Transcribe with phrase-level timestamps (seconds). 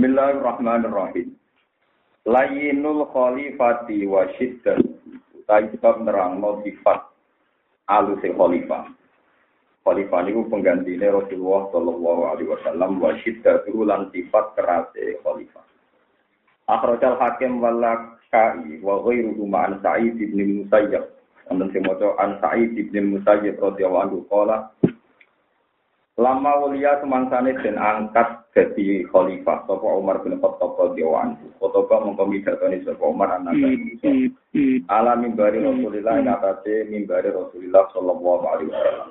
[0.00, 1.36] Bismillahirrahmanirrahim.
[2.24, 4.80] Layinul khalifati wa syiddat.
[5.36, 7.04] Utai sebab nerangno sifat
[7.84, 8.88] alus khalifah.
[9.84, 15.68] Khalifah niku penggantine Rasulullah sallallahu alaihi wasallam wa syiddatu lan sifat kerase khalifah.
[16.64, 17.84] Akhrajal hakim wal
[18.32, 21.12] kai wa ghairuhu ma'an Sa'id bin Musayyab.
[21.52, 24.72] Wonten sing maca an Sa'id bin Musayyab radhiyallahu anhu qala
[26.20, 31.48] Lama wulia semangsane dan angkat jadi khalifah sapa Umar bin Khattab radhiyallahu anhu.
[31.56, 33.56] Khotoba mongko midhatoni sapa Umar anak.
[34.92, 39.08] Ala mimbari Rasulillah atase mimbari Rasulillah sallallahu alaihi wasallam.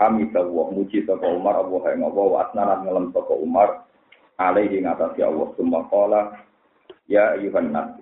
[0.00, 3.68] Hamidah wa muji sapa Umar Allah ing Allah wa asnanan ngelem sapa Umar
[4.40, 6.40] alaihi ing atase Allah summa qala
[7.04, 8.00] ya ayuhan nas.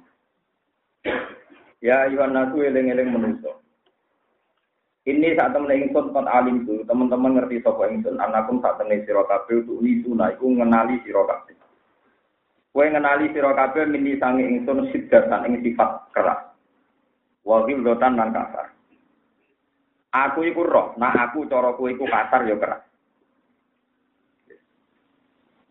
[1.82, 3.61] Ya ayuhan nas eling-eling manusa.
[5.02, 9.26] Ini saat temen ingsun kot alim itu, teman-teman ngerti sapa ingsun, anakum saat temen sira
[9.26, 11.58] kabeh untuk nisuna iku ngenali sira kabeh.
[12.70, 16.54] Kowe ngenali sira kabeh mini sange ingsun sidatan ing sifat keras.
[17.42, 18.70] Wa dotan lan kasar.
[20.14, 22.86] Aku iku roh, nah aku cara kowe iku kasar ya keras.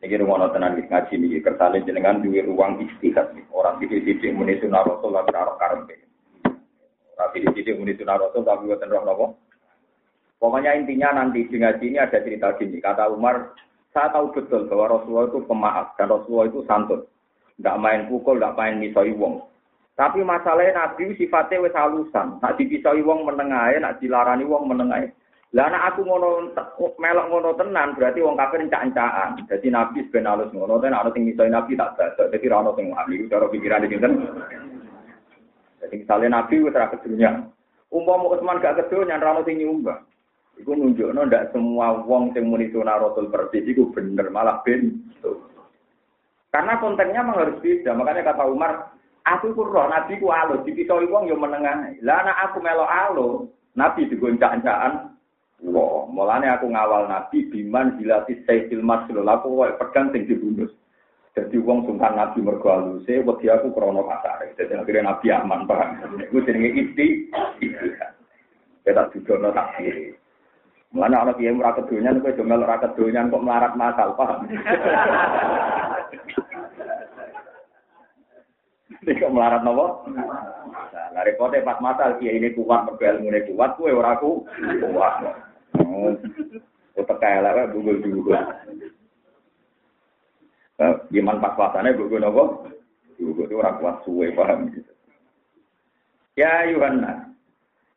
[0.02, 5.14] Iki rumono tenan ngaji niki kersane jenengan duwe ruang istihad orang titik-titik muni sunah rasul
[5.14, 6.11] lan karo karepe.
[7.22, 9.26] Tapi di sini muni sunah rasul tapi buatan roh nopo.
[10.42, 12.82] Pokoknya intinya nanti di ngaji ini ada cerita gini.
[12.82, 13.54] Kata Umar,
[13.94, 17.06] saya tahu betul bahwa Rasulullah itu pemaaf dan Rasulullah itu santun.
[17.62, 19.46] Tidak main pukul, tidak main misoi wong.
[19.94, 22.42] Tapi masalahnya Nabi sifatnya wis halusan.
[22.42, 25.14] Nak dipisoi wong menengahe, nak dilarani wong menengahe.
[25.52, 26.48] Lah anak aku ngono
[26.96, 29.46] melok ngono tenan berarti wong kafir encak-encakan.
[29.46, 32.32] Jadi Nabi ben halus ngono ten ana sing misoi Nabi tak badak.
[32.32, 34.16] Dadi ora ono sing ahli cara pikiran iki jadi
[36.12, 37.48] misalnya Nabi wis ra kedunya.
[37.88, 40.04] Umpama Utsman gak kedunya ra ono sing nyumbang.
[40.60, 45.00] Iku nunjukno ndak semua wong sing muni sunah Rasul persis iku bener malah ben.
[46.52, 47.96] Karena kontennya memang harus beda.
[47.96, 48.92] Makanya kata Umar,
[49.24, 51.96] aku ku roh Nabi ku alus, dipisoi wong yo menengah.
[52.04, 53.48] Lah anak aku melo alus,
[53.80, 55.16] Nabi digoncak-goncaan.
[55.64, 59.24] Wah, mulane aku ngawal Nabi biman dilatih sayyidil maslul.
[59.24, 60.28] Aku kok pedang sing.
[61.32, 64.52] Jadi wong sungkan Nabi mergo aluse, wedi aku krana kasare.
[64.60, 66.20] Jadi akhirnya Nabi aman paham.
[66.28, 67.32] Iku jenenge isti.
[68.84, 70.12] Ya tak dudono tak kiri.
[70.92, 74.44] Mulane ana kiye ora kedonyan kowe do melok ora kedonyan kok melarat masal paham.
[79.08, 80.04] Kok melarat nopo?
[81.16, 84.44] Nah, repote pas masal kiye ini kuat mergo ilmune kuat kowe ora ku
[84.84, 85.16] kuat.
[85.80, 86.12] Oh.
[87.00, 88.36] Kok elek bugul-bugul.
[91.14, 92.66] Iman pas puasanya gue nopo,
[93.22, 94.90] gue itu orang kuat suwe paham gitu.
[96.40, 97.32] Ya Yohana,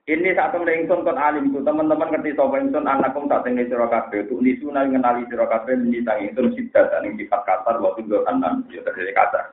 [0.04, 4.28] ini temen ingsun kon alim itu teman-teman ngerti sapa ingsun anakum tak tenge sira kabeh
[4.28, 8.84] untuk nisuna ngenali sira kabeh minta ingsun sidat ing sifat kasar wa tujuh anan ya
[8.84, 9.48] dari kasar.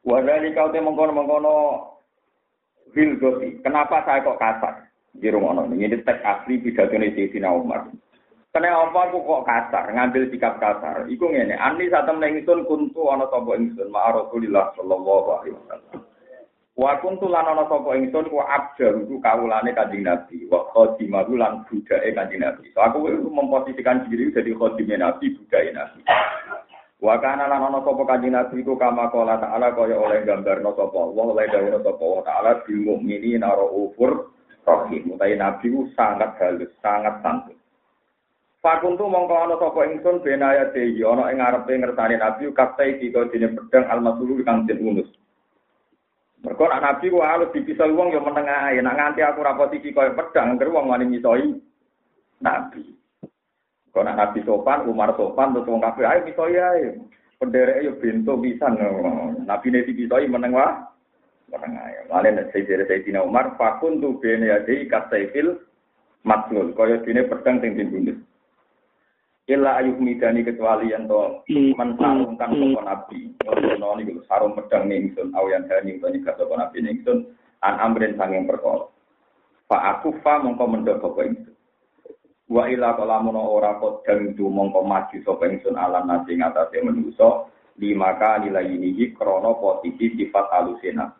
[0.00, 1.56] Wa kau te mengkono-mengkono
[2.94, 4.86] Hilgosi, kenapa saya kok kasar?
[5.12, 7.90] Di rumah ini teks asli pidato Sayyidina Umar.
[8.54, 11.10] Kena apa aku kok kasar, ngambil sikap kasar.
[11.10, 15.98] Iku ngene, ani saat temen ingsun kuntu ana sapa ingsun ma Rasulillah sallallahu alaihi wasallam.
[16.78, 21.66] Wa kuntu lan ana sapa ingsun ku abdal iku kawulane Kanjeng Nabi, wa khadimahu lan
[21.66, 22.70] budake Kanjeng Nabi.
[22.70, 26.06] So aku memposisikan diri jadi khadimnya Nabi, budake Nabi.
[27.02, 30.94] Wa kana lan ana sapa Kanjeng Nabi iku kama qala ta'ala kaya oleh gambarno sapa
[30.94, 34.30] Allah, oleh dawuh sapa Allah taala bil mukminina raufur
[34.62, 35.10] rahim.
[35.10, 37.58] Utai Nabi ku sangat halus, sangat santun.
[38.64, 43.52] Fakuntu mongko ana sapa ingsun benaya dehi ana ing ngarepe ngertani Nabi kaftai dika dene
[43.52, 45.04] pedang almasulu kang den unus.
[46.40, 49.92] Mergo nek Nabi ku alus dipisah wong ya meneng ae, nek nganti aku ra posisi
[49.92, 51.60] kaya pedang ngger wong wani misoi
[52.40, 52.88] Nabi.
[53.92, 56.96] Kok nek Nabi sopan, Umar sopan, terus wong kabeh ae misoi ae.
[57.36, 58.80] Pendereke yo bento pisan.
[59.44, 60.72] Nabi ne dipisoi meneng wae.
[61.52, 62.08] Meneng ae.
[62.08, 65.60] Mane nek Sayyidina Umar fakuntu benaya dehi kaftai fil
[66.24, 68.16] maslul kaya dene pedang sing dibunuh.
[69.44, 71.44] Ila ayuk midani kecuali yang to
[71.76, 72.72] mensarungkan hmm.
[72.72, 73.28] sopo nabi.
[73.44, 77.28] Ono niku sarung pedang ningsun awian dani to nyegah sopo nabi ningsun
[77.60, 78.88] an amrin sanging perkara.
[79.68, 81.52] Fa aku fa mongko mendhok sapa ingsun.
[82.48, 87.44] Wa ila kalamun ora kodang itu mongko maju sapa ingsun alam nasi ngatasé manusa
[87.76, 91.12] lima kali layinihi krana posisi sifat halusena.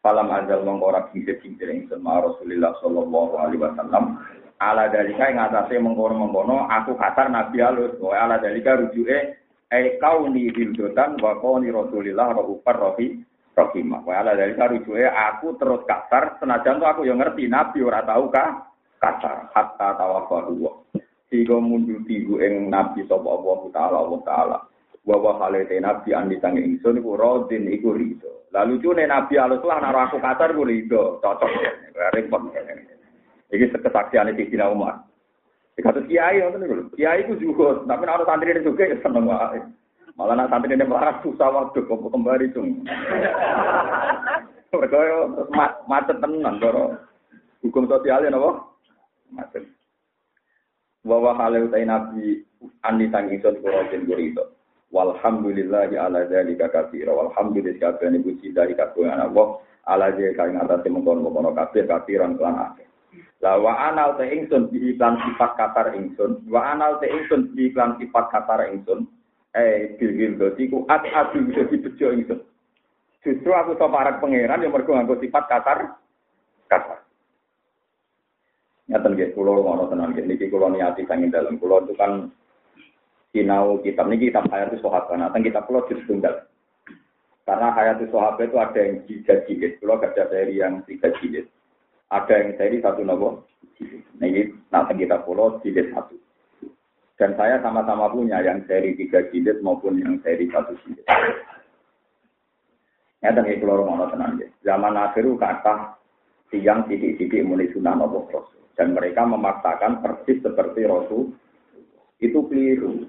[0.00, 4.24] Falam azal mongko ora kincir-kincir ingsun ma Rasulullah sallallahu alaihi wasallam
[4.60, 9.40] ala dalika ing atase mengkono-mengkono aku kasar nabi alus wa ala dalika rujuke
[9.72, 13.24] e kauni hildotan wa kauni rasulillah rahufar rohi
[13.56, 18.04] rohimah wa ala dalika rujuke aku terus kasar senajan tuh aku yang ngerti nabi ora
[18.04, 18.68] tahu kah
[19.00, 20.68] kasar hatta tawafahu
[21.32, 24.58] sehingga mundur tigu ing nabi sapa Allah taala Allah taala
[25.08, 28.44] wa wa halate nabi andi tangi ingsun iku rodin iku rido.
[28.52, 31.50] Lalu cune nabi alus lah naro aku kasar iku rido, cocok.
[32.12, 32.42] Repot.
[33.50, 35.10] Iki kesaksian di Sina Umar.
[35.74, 36.74] Dikata kiai ngoten niku.
[36.94, 39.58] Kiai ku juga, tapi nek ana santri ini juga seneng wae.
[40.18, 42.84] Malah nak santri ini melarat susah waktu kok kembali cung.
[44.70, 44.98] Mereka
[45.88, 46.94] macet tenan karo
[47.64, 48.70] hukum sosialnya napa?
[49.32, 49.64] Macet.
[51.00, 52.44] Wa halu nabi
[52.84, 54.52] andi tangi sun kurotin gurito.
[54.92, 57.14] Walhamdulillahi ala dzalika katsira.
[57.14, 62.89] Walhamdulillahi kabehane puji dari kagungan Allah ala dzalika kang atase mengkon-mengkon kabeh katsiran kelan akeh.
[63.40, 67.72] Lah wa anal te ingsun di iklan sifat katar ingsun, wa anal te ingsun di
[67.72, 69.08] iklan sifat katar ingsun.
[69.56, 72.40] Eh dadi ku at adu bisa dibejo ingsun.
[73.20, 75.98] Justru aku to parak pangeran yang mergo nganggo sifat katar
[76.68, 77.02] katar.
[78.90, 82.30] Nyata nggih kula ngono tenan nggih niki kula niati sanging dalam kula itu kan
[83.30, 85.14] sinau kitab ini kitab Hayatus Sahabat.
[85.18, 86.46] Nah, kitab pulau juz tunggal.
[87.46, 91.46] Karena Hayatus Sahabat itu ada yang tiga jilid, pulau ada seri yang tiga jilid.
[92.10, 93.46] Ada yang seri satu nopo.
[94.18, 96.18] Nah, ini nanti kita pulau jilid satu.
[97.14, 101.06] Dan saya sama-sama punya yang seri tiga jilid maupun yang seri satu jilid.
[103.20, 105.94] Ya, dan itu lorong ono tenang Zaman akhiru kata
[106.48, 108.26] tiang titik-titik mulai sunnah nopo
[108.74, 111.30] Dan mereka memaksakan persis seperti Rasul
[112.18, 113.06] itu keliru.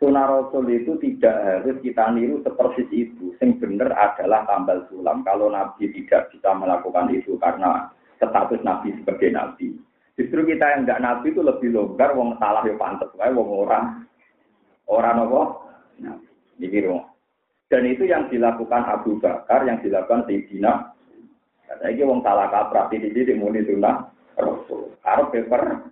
[0.00, 3.36] Sunnah Rasul itu tidak harus kita niru seperti itu.
[3.38, 5.20] Yang benar adalah tambal sulam.
[5.20, 9.72] Kalau Nabi tidak bisa melakukan itu karena status Nabi sebagai Nabi.
[10.20, 14.04] Justru kita yang enggak Nabi itu lebih longgar, wong salah ya pantas, wae wong orang
[14.84, 15.42] orang apa?
[16.04, 16.28] Nabi.
[16.60, 16.84] Ini
[17.70, 20.92] Dan itu yang dilakukan Abu Bakar, yang dilakukan Sayyidina.
[21.64, 24.92] Kata ini wong salah kaprah, di sini muni sunnah Rasul.
[25.00, 25.90] Harus paper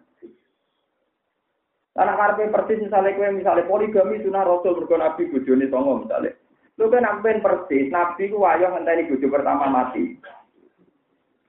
[1.99, 6.31] karena karpe persis misalnya kue misalnya poligami sunnah rasul mergo nabi bojone songo misalnya.
[6.79, 10.15] Lu kan persis nabi ku wayo ngenteni bojo pertama mati.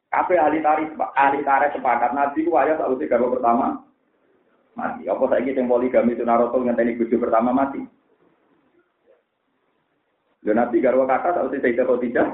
[0.10, 3.66] Kabeh ahli tarif ahli tarif sepakat nabi ku wayo sakwise garwa pertama
[4.74, 5.06] mati.
[5.06, 7.78] Apa saiki sing poligami sunnah rasul ngenteni bojo pertama mati?
[10.42, 12.28] Lho nabi garwa kakak sakwise tidak atau tidak?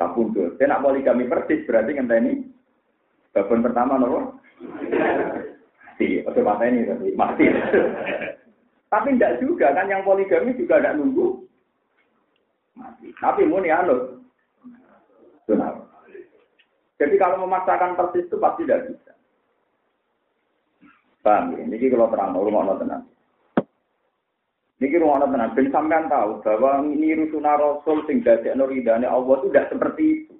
[0.00, 0.56] Tak puntul.
[0.56, 2.48] Saya nak poligami persis berarti ngenteni
[3.36, 4.40] babon pertama nopo?
[6.00, 6.40] mati.
[6.40, 7.44] Mata ini tapi mati.
[8.88, 11.44] tapi tidak juga kan yang poligami juga tidak nunggu
[12.72, 13.12] mati.
[13.20, 14.16] Tapi muni anu.
[17.00, 19.12] Jadi kalau memaksakan persis itu pasti tidak bisa.
[21.24, 21.64] Paham ya?
[21.64, 23.02] Ini kalau terang, rumah tenang.
[24.80, 25.56] Ini rumah tenang.
[25.56, 30.34] Ben sampean tahu bahwa ini rusuna Rasul sing dadek nuridane Allah itu tidak seperti itu.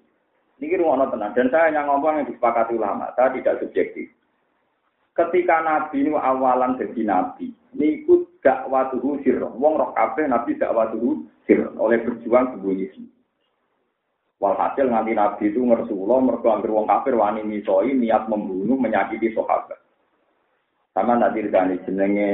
[0.60, 1.32] Ini rumah tenang.
[1.32, 3.08] Dan saya hanya ngomong yang disepakati ulama.
[3.16, 4.12] Saya tidak subjektif
[5.20, 9.44] ketika Nabi ini awalan jadi Nabi, niku dakwatuhu sirr.
[9.58, 13.19] Wong roh kabeh Nabi dakwatuhu sirr oleh berjuang sembunyi sembunyi.
[14.40, 19.76] Walhasil nganti Nabi itu ngersula mergo anggere wong kafir wani misoi niat membunuh menyakiti sahabat.
[20.96, 22.32] Sama nanti dari jenenge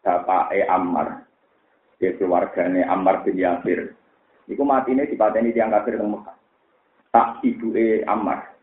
[0.00, 1.20] Bapak E Ammar.
[2.00, 3.92] Dia keluargane Ammar bin Yasir.
[4.48, 6.36] Iku ini dipateni tiang kafir teng Mekah.
[7.12, 8.56] Tak ibu E Ammar.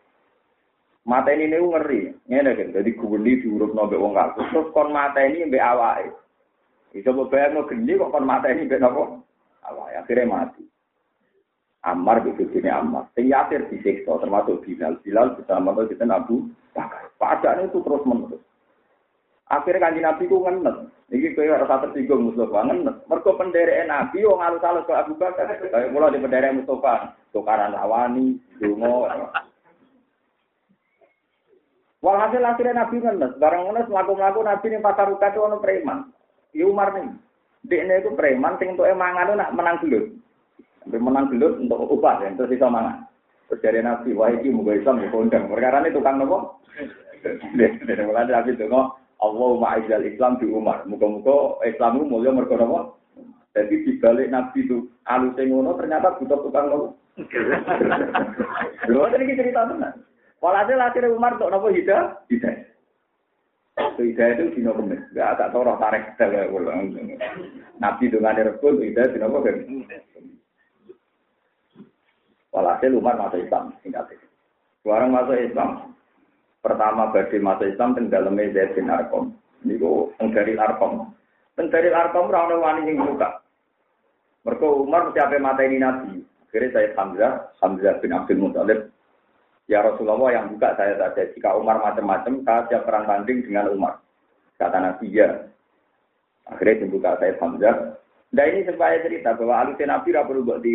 [1.03, 2.01] Ini nih ngeri,
[2.31, 6.07] ngene kan, jadi kubeli diurut nabe wong kasus, terus kon mata ini mbak awai.
[6.95, 9.19] Bisa bayang no kok kon mata ini mbak nopo
[9.67, 10.63] awai, akhirnya mati.
[11.83, 13.11] Ammar begitu sini Ammar.
[13.11, 14.95] Sing Yasir disiksa termasuk Bilal.
[15.03, 16.47] Bilal bersama itu kita Abu
[17.19, 17.59] Bakar.
[17.59, 18.39] Itu terus menerus.
[19.51, 20.87] Akhirnya kanji Nabi ku ngenes.
[21.11, 22.97] Iki kowe rasa tersinggung Mustafa ngenes.
[23.11, 25.51] Mergo penderek Nabi wong alus-alus ke Abu Bakar.
[25.59, 27.19] Kayak mulai di penderek Mustafa.
[27.35, 29.11] Tukaran lawani, dungo.
[32.03, 36.11] Walhasil akhirnya Nabi ngenes, barang ngenes melaku-melaku Nabi ini pasar ruka itu ono preman.
[36.51, 37.15] Ya Umar nih,
[37.63, 40.11] dia itu preman, sing untuk emangan nak menang gelut.
[40.83, 43.07] Sampai menang gelut untuk upah ya, terus bisa mangan.
[43.47, 45.47] Terus dari Nabi, wah ini mau Islam ya kondang.
[45.47, 46.59] Perkara ini tukang nopo.
[47.55, 48.67] Dari mulai Nabi itu
[49.23, 50.83] Allah ma'izal Islam di Umar.
[50.83, 52.99] Muka-muka Islam itu mulia mereka nopo.
[53.55, 56.87] Jadi dibalik Nabi itu alus ngono ternyata butuh tukang nopo.
[58.89, 60.03] Dua tadi cerita tenan.
[60.43, 62.67] Walhasil akhirnya Umar untuk nopo hidayah, hidayah.
[63.95, 66.19] Hidayah itu dino kemis, gak tak tahu roh tarik
[66.51, 66.91] ulang.
[67.79, 69.87] Nabi dengan rebut hidayah dino kemis.
[72.53, 74.27] Walhasil Umar masuk Islam, singkat itu.
[74.85, 75.69] Sekarang masuk Islam,
[76.61, 79.33] pertama bagi masuk Islam teng dalamnya Zaid bin Arkom.
[79.65, 81.09] Ini kok dari Arkom.
[81.57, 83.41] Teng dari Arkom ora wani yang buka.
[84.45, 86.19] Mereka Umar mesti apa mata ini Nabi.
[86.45, 87.33] Akhirnya saya Hamzah,
[87.63, 88.93] Hamzah bin Abdul Muthalib
[89.71, 91.23] Ya Rasulullah yang buka saya saja.
[91.31, 94.03] Jika Umar macam-macam, saya siap perang tanding dengan Umar.
[94.59, 95.47] Kata Nabi ya.
[96.51, 97.95] Akhirnya dibuka saya Hamzah.
[98.35, 100.65] Nah ini supaya cerita bahwa alusnya Nabi tidak perlu buat.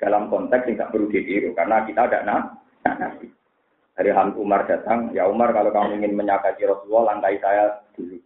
[0.00, 1.52] Dalam konteks tidak perlu ditiru.
[1.52, 2.40] Karena kita ada nah,
[2.88, 3.28] nah Nabi.
[4.00, 8.16] Dari Ham Umar datang, ya Umar kalau kamu ingin menyakiti Rasulullah, langkai saya dulu.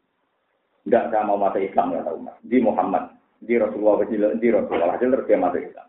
[0.86, 2.38] Enggak, saya mau masuk Islam, ya Umar.
[2.46, 3.04] Di Muhammad.
[3.42, 4.06] Di Rasulullah,
[4.38, 4.94] di Rasulullah.
[4.94, 5.86] Hasil terus dia masuk Islam.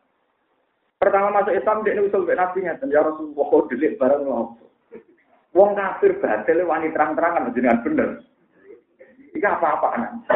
[0.97, 2.73] Pertama masuk Islam, dia usul ke Nabi nya.
[2.89, 4.65] Ya Rasulullah, kok delik barang ngopo.
[5.55, 8.09] Wong kafir batil wani terang-terangan jenengan bener.
[9.31, 10.27] Iki apa-apaan.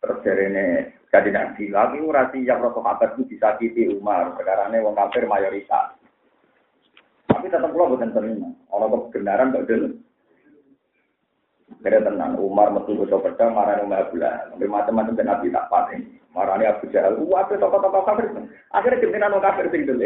[0.00, 0.66] Terus dari ini
[1.08, 4.36] jadi nabi lagi urasi yang rokok kabar itu disakiti Umar.
[4.36, 5.96] Ini wong kafir mayoritas.
[7.24, 8.52] Tapi tetap pulau bukan terima.
[8.68, 9.88] Orang kebenaran gak dulu.
[11.80, 14.52] Kira tenang, Umar metu bocah pedang marani Umar Abdullah.
[14.52, 16.00] Tapi macam-macam dan Nabi tak paten.
[16.36, 17.16] Marani Abu Jahal.
[17.24, 18.26] Wah, tokoh-tokoh kafir.
[18.72, 20.04] Akhirnya pimpinan orang kafir sing dulu.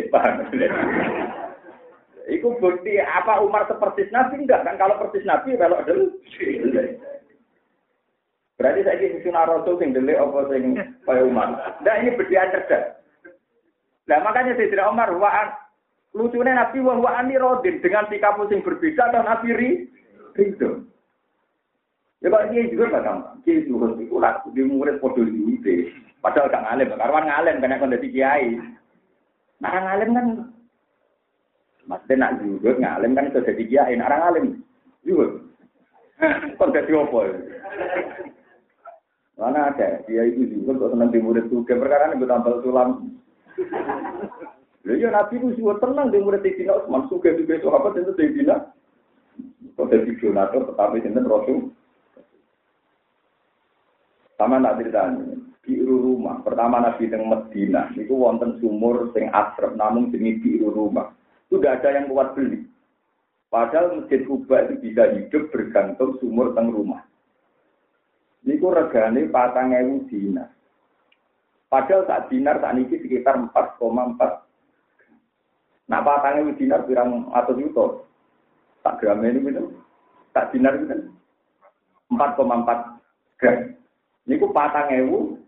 [2.30, 4.78] Iku bukti apa Umar seperti Nabi enggak kan?
[4.78, 6.14] Kalau persis Nabi kalau dulu.
[8.92, 10.76] Saya ingin sunnah Rasul sing delik apa sing
[11.08, 11.56] kaya Umar.
[11.80, 13.00] Nah ini berdian cerdas.
[14.04, 15.48] Nah makanya tidak Umar waan
[16.12, 19.70] lucunya Nabi wa wa ani rodin dengan sikap sing berbeda dan Nabi ri
[20.36, 20.84] ridho.
[22.20, 23.36] Ya kalau dia juga gak gampang.
[23.48, 25.88] Dia juga itu lah di murid podo di
[26.20, 28.48] Padahal gak ngalim, karwan ngalim karena kan dari kiai.
[29.56, 30.26] Nah ngalim kan
[31.82, 34.60] Maksudnya nak juga ngalim kan itu jadi kiai, nak ngalim
[35.00, 35.40] juga.
[36.60, 37.20] Kok jadi apa?
[39.42, 41.50] Mana ada, dia itu juga kok senang di murid.
[41.50, 43.10] Perkara ini tambal sulam.
[44.86, 47.10] Lalu ya Nabi itu juga tenang di murid Sayyidina Utsman.
[47.10, 48.70] Suka juga sahabat itu Sayyidina.
[49.74, 51.74] Kok jadi donatur tetapi sinten Rasul.
[54.38, 56.38] Sama nak ceritanya, biru rumah.
[56.46, 61.10] Pertama Nabi teng Medina, itu wonten sumur sing asrep, namun jenis biru rumah.
[61.50, 62.62] Itu tidak ada yang kuat beli.
[63.50, 67.02] Padahal masjid Kuba itu bisa hidup bergantung sumur teng rumah.
[68.42, 70.50] Niku regane patang ewu dinar.
[71.70, 73.78] Padahal saat dinar saat ini sekitar 4,4.
[75.86, 77.86] Nah patang ewu dinar pirang atau juta.
[78.82, 79.70] Tak gram ini gitu.
[80.34, 81.14] Tak dinar gitu.
[82.10, 82.98] 4,4
[83.38, 83.58] gram.
[84.26, 85.38] Niku patang ewu.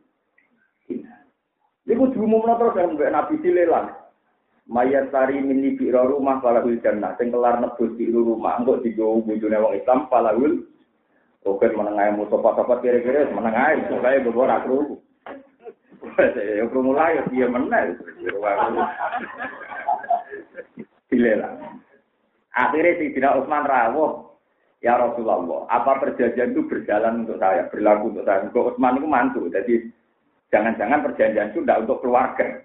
[1.84, 3.90] Niku diumumno terus yang Nabi dilelang.
[4.64, 7.12] Mayat tari mini biro rumah falahul jannah.
[7.20, 8.56] Sing kelar nebus di rumah.
[8.56, 10.64] Enggak digawa bujune wong Islam falahul.
[11.44, 14.96] Oke menengah musofa-sofa kira-kira menengah supaya beberapa kru.
[16.40, 18.00] Ya kru mulai dia menang.
[21.12, 21.84] Dilelang.
[22.56, 24.34] Akhirnya si Dina Utsman rawuh
[24.84, 28.44] Ya Rasulullah, apa perjanjian itu berjalan untuk saya, berlaku untuk saya.
[28.44, 29.80] Untuk Utsman itu mantu, jadi
[30.52, 32.60] jangan-jangan perjanjian itu tidak untuk keluarga.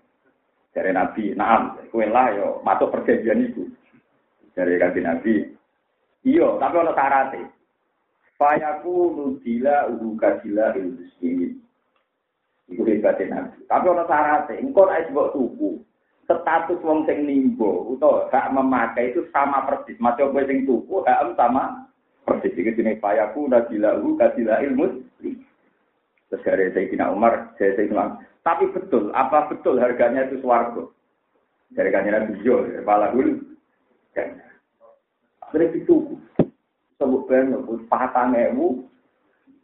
[0.76, 3.72] Dari Nabi, naam, kue lah yo, masuk perjanjian itu.
[4.52, 5.48] Dari Nabi,
[6.28, 7.48] iya, tapi ada syaratnya.
[8.40, 11.60] Fayaku nudila uruka sila ilmuslimin.
[12.72, 13.68] Itu hebatnya Nabi.
[13.68, 15.76] Tapi ada syaratnya, engkau naik sebuah tubuh.
[16.24, 19.98] Status wong sing nimbo, atau hak memakai itu sama persis.
[19.98, 21.90] Macam gue sing tubuh, hak sama
[22.30, 25.02] Persis ini jenis payaku najilahu kadilah ilmu.
[26.30, 30.94] Terus dari Sayyidina Umar, saya Sayyidina Tapi betul, apa betul harganya itu swargo?
[31.74, 33.42] Dari kanjeng Nabi Jo, kepala dulu.
[35.42, 36.22] Akhirnya itu,
[37.00, 37.56] sebut ben,
[37.88, 38.84] patang ewu,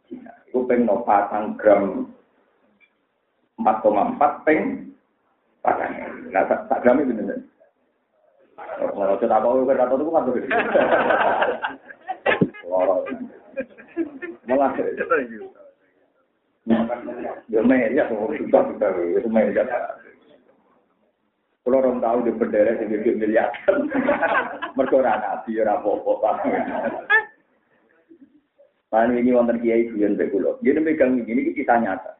[0.08, 2.08] itu peng no patang gram
[3.60, 4.88] 4,4 peng
[5.60, 6.32] patang ewu.
[6.32, 7.38] Nah, tak gram itu bener.
[8.56, 10.24] Kalau kita tahu, kita tahu itu kan
[14.46, 14.72] Malah
[17.46, 19.62] Ya meja susah kita itu meja.
[21.62, 23.50] Kalau orang tahu di bendera gede miliar.
[24.78, 26.30] Mergo ora nabi ora apa-apa.
[28.86, 30.62] Pan ini wonten kiai buyen mbek kula.
[30.62, 32.14] Dia megang ini kita nyata.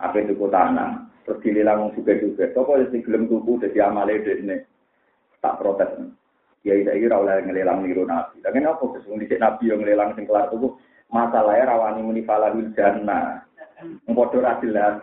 [0.00, 2.48] Apa itu tanah, terus dilelang juga-juga.
[2.54, 4.64] Toko sing gelem tuku dadi amale dene.
[5.44, 5.90] Tak protes.
[6.66, 8.40] Ya saya kira oleh ngelelang niru nabi.
[8.40, 10.78] Tapi apa kesung dicek nabi yang ngelelang sing kelar tuh
[11.12, 13.44] masalahnya rawani muni falahul jannah.
[14.08, 14.98] Ngpodo ra jelas.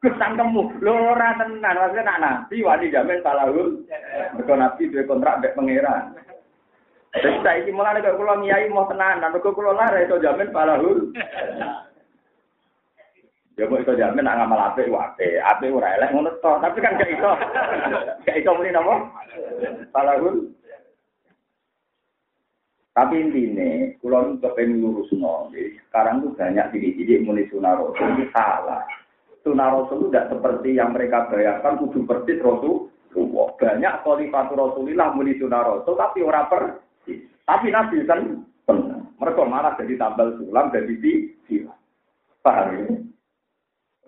[0.00, 3.84] Kusang kamu, lo ora tenan, maksudnya nak nabi wani jamin falahul.
[4.32, 6.16] Mergo nabi duwe kontrak mbek pangeran.
[7.10, 11.10] Jadi saya ini mulai kalau kulo ngiyai mau tenan, nanti kulo lara itu jamin falahul.
[13.58, 16.52] Ya kok iso jamin nak ngamal wae apik, apik ora elek ngono to.
[16.62, 17.30] Tapi kan gak iso.
[18.24, 19.10] Gak iso muni napa?
[19.90, 20.54] Salahun.
[22.96, 28.82] Tapi intinya, kalau nu kepengen lurus no, sekarang tuh banyak diri-diri muni sunah rasul salah.
[29.46, 32.88] Sunah rasul tidak seperti yang mereka bayangkan kudu persis rasul.
[33.60, 36.62] Banyak khalifatu rasulillah muni sunah tapi orang per.
[37.08, 39.00] Tapi nabi kan benar.
[39.20, 41.12] Mereka malah jadi tambal sulam jadi di
[41.44, 41.76] silam.
[42.40, 42.84] Paham ya?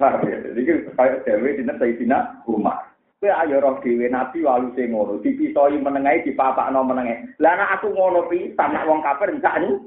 [0.00, 0.38] Paham ya?
[0.40, 0.60] Jadi
[0.96, 2.92] kayak Dewi di Sayyidina Umar.
[3.22, 7.38] Kowe ayo roh dhewe nabi walu sing ngono, dipisoi menengahi dipapakno menengahi.
[7.38, 9.78] Lah nek aku ngono pisan nek wong kafir enggak nih.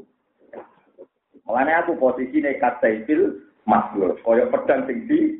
[1.43, 3.35] Mulane aku posisine kasaifil
[3.67, 5.35] maslur, koyo pedang sing di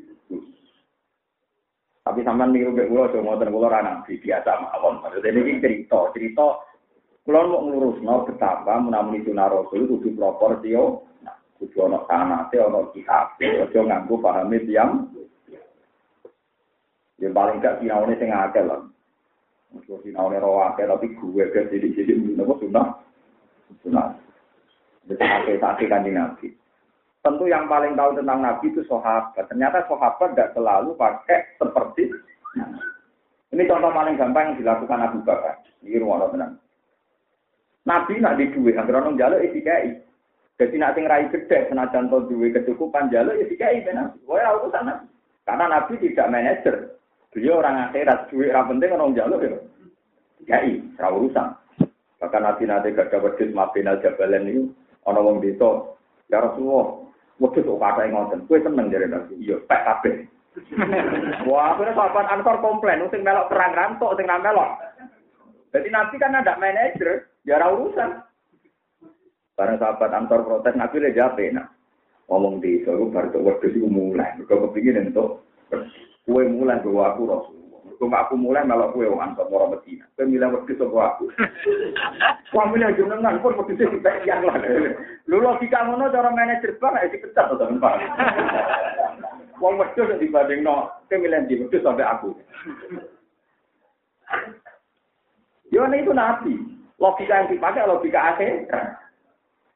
[2.06, 5.00] tapi sampean niru mek kula aja ngoten kula ora nabi biasa mawon.
[5.00, 6.46] Maksudnya ini cerita, cerita
[7.26, 13.34] kula mau ngurusno betapa menawi sunah rasul kudu proportio, nah, kudu ana sanate ana kitab,
[13.42, 15.10] aja nganggo pahame tiyang
[17.16, 18.84] Ya paling gak sinaune sing akeh lah.
[19.72, 22.86] Mesti sinaune ro akeh tapi gue ke sithik-sithik menapa sunah.
[23.80, 24.12] Sunah.
[25.08, 26.52] Jadi kan Nabi.
[27.24, 29.48] Tentu yang paling tahu tentang Nabi itu sahabat.
[29.48, 32.04] Ternyata sahabat tidak selalu pakai seperti
[33.56, 35.62] ini contoh paling gampang yang dilakukan Abu Bakar.
[35.80, 36.58] Ini rumah tenang.
[37.86, 39.94] Nabi nak di duwe, orang jaluk isi kai.
[40.58, 44.10] Jadi nak sing rai gede, senajan to duwe kecukupan jaluk isi kai benar.
[44.26, 45.06] Wah, aku sana.
[45.46, 46.98] Karena Nabi tidak manajer.
[47.30, 49.60] Beliau orang akhirat, duit orang penting orang jalur ya.
[50.48, 51.48] Kiai, ra urusan.
[52.16, 54.62] Bahkan nanti nanti gak dapat dis mabinal jabalan itu,
[55.04, 55.84] orang wong desa,
[56.32, 56.96] ya Rasulullah,
[57.36, 60.14] waktu itu kata yang ngoten, gue seneng jadi nabi, iya, pek kabeh.
[61.52, 64.70] Wah, akhirnya sahabat Ansor komplain, sing melok perang rantok, sing melok.
[65.76, 68.10] Jadi nanti kan ada manajer, ra urusan.
[69.54, 71.70] Barang sahabat Ansor protes, nabi udah jawab, nah,
[72.28, 75.46] ngomong di suruh baru tuh waktu itu mulai, gue kepingin untuk
[76.26, 77.80] Kue mulai bawa aku Rasulullah.
[77.96, 80.10] Kue aku mulai malah kue wong antar orang Medina.
[80.18, 81.30] Kue milih waktu sama aku.
[82.50, 84.58] Kue milih jenengan pun waktu itu kita yang lah.
[85.30, 87.90] Lu logika ngono cara manajer bank ya dipecat atau apa?
[89.62, 92.34] Wong wedhus dibanding no, kue milih di wedhus sampai aku.
[95.70, 96.75] Yo itu nabi.
[96.96, 98.72] Logika yang dipakai logika akhir.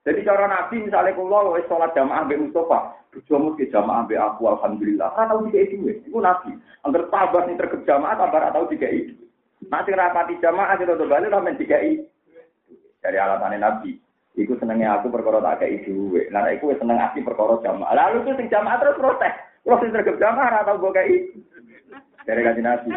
[0.00, 4.48] Jadi cara Nabi misalnya kalau wis sholat jamaah be Mustafa, bojomu ke jamaah be aku
[4.48, 5.12] alhamdulillah.
[5.12, 6.00] Ora tau dikei dhuwit.
[6.08, 6.56] Iku Nabi.
[6.88, 9.12] Angger tabah ning terkep jamaah tambah ora tau dikei.
[9.68, 12.00] Nek sing rapati jamaah sing rada bali ora men dikei.
[13.04, 14.00] Dari alasannya Nabi.
[14.40, 16.32] Iku senengnya aku perkara tak dhuwit.
[16.32, 17.92] Lah iku wis seneng aku perkara jamaah.
[17.92, 19.34] Lalu tuh sing jamaah terus protes.
[19.60, 21.16] Kalau sing terkep jamaah ora tau gue kei.
[22.24, 22.90] Dari kanjeng Nabi.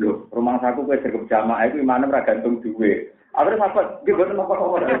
[0.00, 3.15] Loh, rumah saku kowe terkep jamaah itu imane ora gantung dhuwit.
[3.36, 4.00] Akhirnya apa?
[4.08, 4.96] Dia buat apa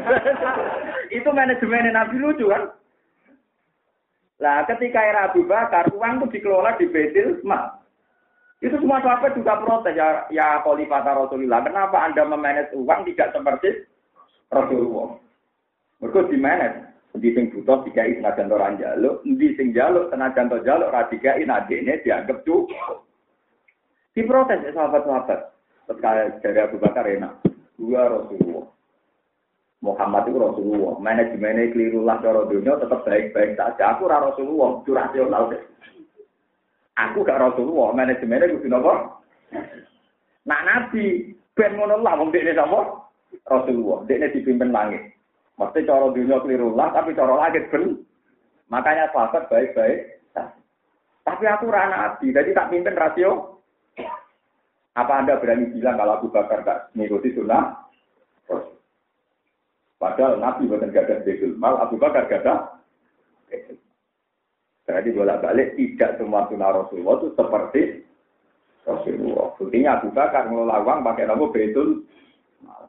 [1.08, 2.68] Itu manajemen Nabi lucu kan?
[4.36, 7.80] Lah ketika era Abu Bakar, uang itu dikelola di Betil Mal.
[8.60, 11.64] Itu semua sahabat juga protes ya, ya Khalifah Rasulullah.
[11.64, 13.88] Kenapa Anda memanage uang tidak seperti
[14.52, 15.16] Rasulullah?
[16.04, 16.78] Mereka di manage.
[17.16, 21.40] Di sing butuh dikai senajan orang jaluk, di sing jaluk senajan to jaluk ra dikai
[21.48, 23.08] dianggap cukup.
[24.12, 25.40] Diprotes ya sahabat-sahabat.
[25.88, 26.00] Terus
[26.44, 28.66] dari Abu Bakar enak dua Rasulullah.
[29.84, 30.94] Muhammad itu Rasulullah.
[30.98, 33.94] Manajemennya keliru lah cara dunia tetap baik-baik saja.
[33.94, 35.62] Aku ora Rasulullah, itu rasional deh.
[36.96, 39.20] Aku gak Rasulullah, manajemennya kudu napa?
[40.48, 42.80] Nak nabi ben ngono lah wong dekne sapa?
[43.46, 44.02] Rasulullah.
[44.08, 45.12] Dekne dipimpin langit.
[45.60, 48.00] Mesti cara dunia keliru lah, tapi cara langit ben.
[48.72, 50.24] Makanya sahabat baik-baik.
[51.26, 53.60] Tapi aku ora nabi, jadi tak pimpin rasio
[54.96, 57.84] apa Anda berani bilang kalau Abu Bakar tak mengikuti sunnah?
[60.00, 62.80] Padahal Nabi bukan gada betul mal, Abu Bakar gada
[64.86, 67.82] Jadi bolak balik tidak semua sunnah Rasulullah itu seperti
[68.86, 69.52] Rasulullah.
[69.58, 72.06] Buktinya Abu Bakar ngelola uang pakai nama betul.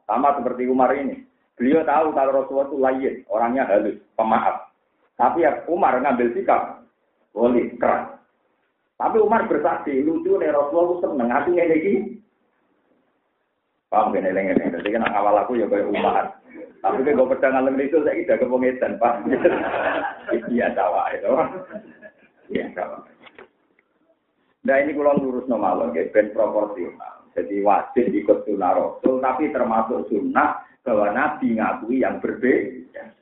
[0.08, 1.28] Sama seperti Umar ini.
[1.58, 4.70] Beliau tahu kalau Rasulullah itu lain, orangnya halus, pemaaf.
[5.18, 6.86] Tapi ya Umar ngambil sikap,
[7.34, 8.17] boleh keras.
[8.98, 12.02] Tapi Umar bersaksi, lucu nih Rasulullah seneng, artinya ini gini.
[13.94, 14.74] Paham gini, ini, ini.
[14.74, 16.42] Jadi kan awal aku ya kayak Umar.
[16.82, 19.14] Tapi kan gue pedang alam itu, saya tidak kepengetan, Pak.
[20.52, 21.30] Iya, tawa itu.
[22.52, 23.06] Iya, tawa.
[24.68, 27.30] Nah ini kalau lurus normal, ya, ben proporsional.
[27.38, 33.14] Jadi wajib ikut sunnah Rasul, tapi termasuk sunnah bahwa Nabi ngakui yang berbeda.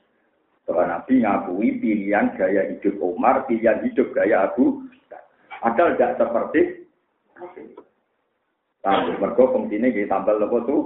[0.64, 4.88] Bahwa Nabi ngakui pilihan gaya hidup Umar, pilihan hidup gaya Abu
[5.66, 6.60] Padahal tidak seperti
[8.86, 10.80] Tapi mergo fungsinya kita tambah lepo tuh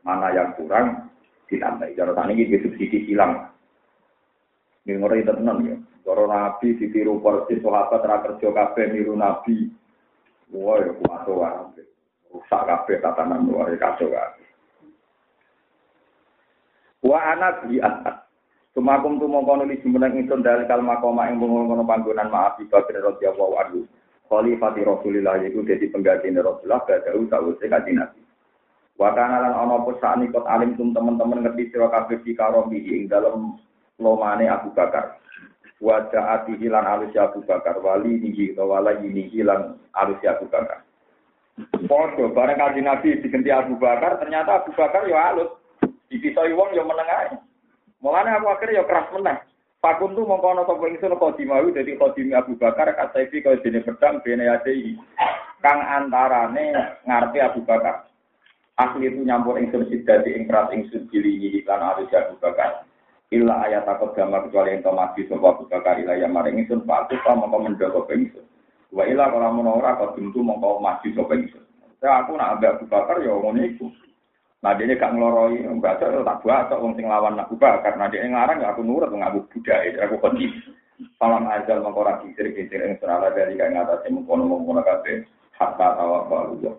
[0.00, 1.12] mana yang kurang
[1.44, 1.92] ditambah.
[1.92, 3.52] Cara tani ini subsidi silang.
[4.88, 5.76] Ini ngori itu tenang ya.
[6.08, 9.68] Cara nabi ditiru persis sahabat ra kerja kabeh niru nabi.
[10.56, 11.86] Wah ya kuaso kabeh.
[12.32, 14.48] Rusak kabeh tatanan luar kacau kabeh.
[17.04, 18.24] Wa anak di atas.
[18.72, 23.04] Sumakum tu mongko nulis jumeneng ingsun dalil kalma koma ing ngono panggonan maaf di Bakar
[23.04, 23.80] radhiyallahu anhu.
[24.32, 28.24] Khalifati Rasulillah yaiku dadi pengganti Rasulullah badau sawise kanjeng Nabi.
[28.96, 32.80] Wa kana lan ana apa sakni kot alim tum teman-teman ngerti sira kabeh di karomi
[32.80, 33.60] ing dalem
[34.00, 35.20] lomane Abu Bakar.
[35.84, 40.80] Wajah ati hilang alus Abu Bakar wali nihi atau wala ini hilang alus Abu Bakar.
[41.84, 45.60] Podo bareng kaji Nabi diganti Abu Bakar ternyata Abu Bakar ya alus.
[46.08, 47.51] Dipisoi wong ya menengah.
[48.02, 49.38] Mulane Abu Bakar ya keras meneng.
[49.78, 54.18] Pakun tu mongko ana sapa ingsun khodimawi dadi khodim Abu Bakar kasaifi kaya dene pedang
[54.26, 54.98] bene yadei.
[55.62, 58.10] Kang antarane ngarepe Abu Bakar.
[58.74, 62.82] Asli itu nyampur ingsun sidati ing keras ingsun dilingi iklan arus Abu Bakar.
[63.30, 67.14] Illa ayat takut gambar kecuali yang mati sapa Abu Bakar ila yang maring ingsun patu
[67.22, 68.46] sama mongko mendogo ingsun.
[68.90, 71.62] Wa kalau mau ora kok tentu mongko mati sapa ingsun.
[72.02, 73.86] Saya aku nak ambek Abu Bakar ya ngono iku.
[74.62, 77.98] Nah dia gak ngeloroi, baca tak buat wong sing lawan Abu Bakar.
[77.98, 80.46] Nah dia ngarang aku nurut ngaku budaya, aku kunci.
[81.18, 85.26] Salam ajal mengkora kisir kisir yang serala dari kaya ngatasi mengkono mengkono kafe
[85.58, 86.78] hatta tawa balu.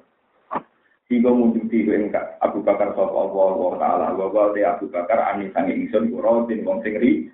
[1.11, 5.51] Hingga mundur tiga engkak Abu Bakar sop Allah wa taala wa wa Abu Bakar ani
[5.51, 7.27] sangi ingsun kurodin wong sing ri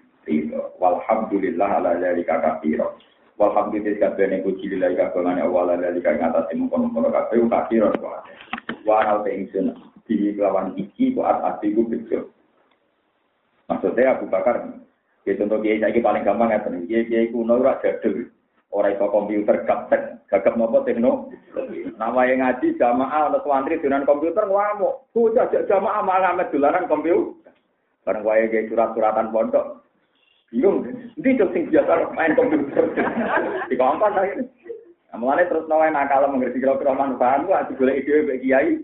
[0.81, 2.97] Walhamdulillah ala dari kakak piro.
[3.38, 7.93] Walhamdulillah kabeh puji lillahi kabeh awal dari kaya ngatasi mengkono mengkono kafe kakiro.
[8.81, 9.77] Wa al ingsun
[10.10, 12.34] di lawan iki kok ati ku bejo.
[13.69, 14.65] Maksudnya Abu Bakar,
[15.30, 16.89] ya contoh kiai saya paling gampang ya tenan.
[16.89, 18.26] Kiai kiai kuno ora jadul,
[18.74, 21.30] ora iso komputer gaptek, gagap nopo tekno.
[22.02, 25.13] Nama yang ngaji jamaah atau santri dengan komputer ngamuk.
[25.13, 27.54] Bocah jamaah malah ngamet dolanan komputer.
[28.02, 29.86] Bareng wae kiai surat-suratan pondok.
[30.50, 30.82] Bingung,
[31.13, 32.89] ndi dong sing biasa main komputer.
[33.69, 34.50] Di kompas akhirnya.
[35.13, 38.82] Mulane terus nawain nakal mengerti kira-kira manfaat ku ati golek ide kiai.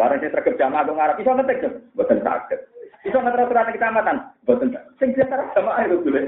[0.00, 2.56] Barang saya terkep jamaah aku ngarap, bisa ngetik dong, buatan sakit.
[3.04, 4.16] Bisa ngetik surat kecamatan,
[4.48, 4.96] buatan sakit.
[4.96, 6.16] Sing biasa jamaah itu dulu.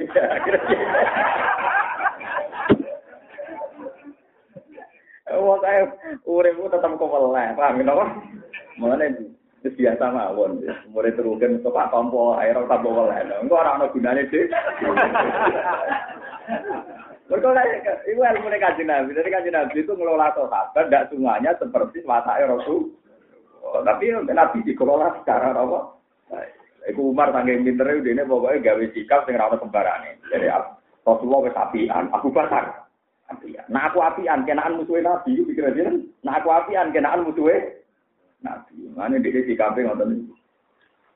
[5.33, 5.89] Wah saya
[6.29, 8.05] uripku tetap keweleh, paham ya apa?
[8.77, 9.33] Mulane
[9.65, 10.61] wis biasa mawon.
[10.93, 13.25] Murid terukin kok Pak Tompo air ora tambah weleh.
[13.41, 14.45] Engko ora ana gunane sih.
[17.33, 17.49] Mereka
[18.05, 19.17] itu ilmu kajian Nabi.
[19.17, 22.93] Jadi kajian Nabi itu ngelola sahabat, tidak semuanya seperti watak Rasul.
[23.63, 26.03] tapi nabi dikelola secara apa?
[26.91, 30.19] Iku Umar tangga yang pinter itu ini pokoknya gawe sikap yang rata sembarane.
[30.35, 30.75] Jadi ah,
[31.07, 32.91] Rasulullah wes apian, aku bakar.
[33.31, 33.63] Apian.
[33.71, 35.95] Nah aku apian, kenaan musuh nabi itu pikir aja.
[36.27, 37.47] Nah aku apian, kenaan musuh
[38.43, 38.75] nabi.
[38.99, 40.27] Mana dia sikap ngoten ngotot ini?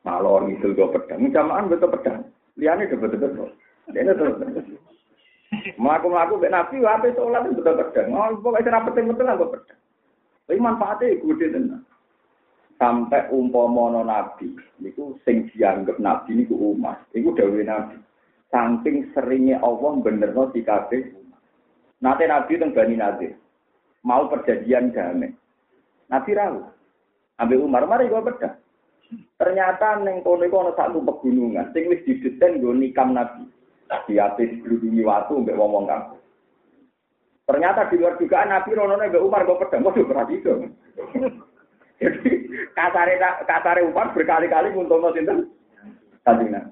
[0.06, 2.30] Malah orang itu gak pedang, jamaan betul pedang.
[2.54, 3.50] Liane itu betul betul.
[3.90, 4.24] Dia itu
[5.82, 8.14] melaku melaku be nabi, apa sholat itu betul pedang.
[8.14, 9.80] Oh pokoknya cara penting penting lah gak pedang.
[10.46, 11.82] Tapi manfaatnya itu dia tenang.
[12.77, 17.01] Sampai umpomono nabi niku sing dianggap nabi niku umat.
[17.12, 17.97] Niku dawuh nabi.
[18.53, 21.12] Saking seringnya Allah benerno sikapé
[21.97, 23.33] Nate nabi teng Bani Nadir.
[24.05, 25.33] Mau perjanjian damai.
[26.12, 26.61] Nabi rawu.
[27.41, 28.57] Ambil Umar mari gua beda
[29.39, 31.71] ternyata neng kono iku ana satu pegunungan.
[31.71, 33.49] Sing wis didesain nggo nikam nabi.
[33.87, 36.19] Di atas berhubungi waktu mbek wong-wong kampung
[37.47, 40.53] ternyata di luar dugaan nabi rono mbek Umar gua pedang waduh berarti itu
[41.96, 42.32] Jadi
[42.76, 43.16] kasare
[43.48, 45.48] kasare Umar berkali-kali nguntungno sinten?
[46.26, 46.70] Kanjeng Nabi.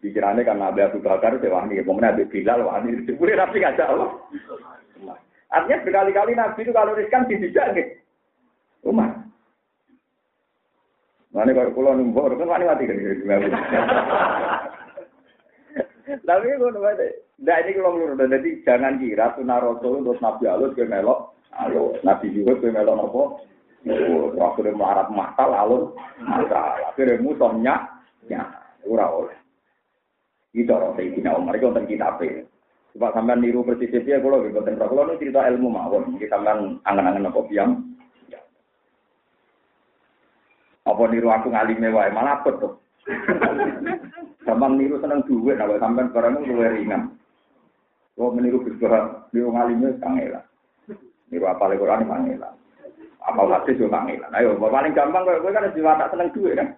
[0.00, 4.10] Pikirannya kan Nabi Abu Bakar, wahni, kemudian Nabi Bilal, wahni, boleh Nabi ngajak Allah.
[5.50, 7.92] Artinya berkali-kali Nabi itu kalau riskan tidak gitu.
[8.86, 9.12] Umar.
[11.30, 12.98] Mana kalau pulau numpur kan wani mati kan
[16.26, 16.90] Tapi gue nunggu
[17.40, 21.98] Nah ini kalau menurut jadi jangan kira sunnah Rasul untuk Nabi Allah ke melok Ayo,
[22.06, 23.22] Nabi Yuhud itu melok apa?
[23.90, 25.90] Oh, akhirnya melarat mata lalu
[26.22, 26.78] mata.
[26.92, 27.74] Akhirnya musuhnya,
[28.28, 28.44] ya,
[28.86, 29.38] Ora oleh.
[30.50, 32.06] Iki orang saya kina Umar, itu tentang kita
[32.90, 34.74] apa sampean niru persis dia, kalau lebih penting.
[34.82, 37.70] Kalau niku cerita ilmu mawon, kita kan angan-angan apa biang.
[40.90, 42.74] Apa niru aku ngalime wae malah apa tuh?
[44.46, 47.14] Sampean niru seneng duit, sampean barangnya luar ringan.
[48.18, 50.49] Kalau meniru berdua, niru ngalih mewah, kangen.
[51.30, 52.54] Niru apa lagi Quran pangelan.
[53.22, 54.34] Apa hadis yo pangelan.
[54.34, 56.74] Ayo, paling gampang kowe kowe kan jiwa tak seneng duit kan.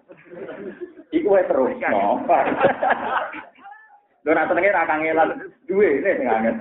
[1.09, 1.73] Iku wae terus.
[1.89, 2.21] No.
[4.23, 6.55] Lho nak senenge ra kangelan duit ini sing angel.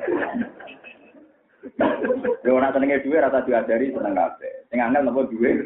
[2.41, 4.53] Lho nak senenge duit rasa diajari seneng kabeh.
[4.73, 5.61] Sing angel nopo duit.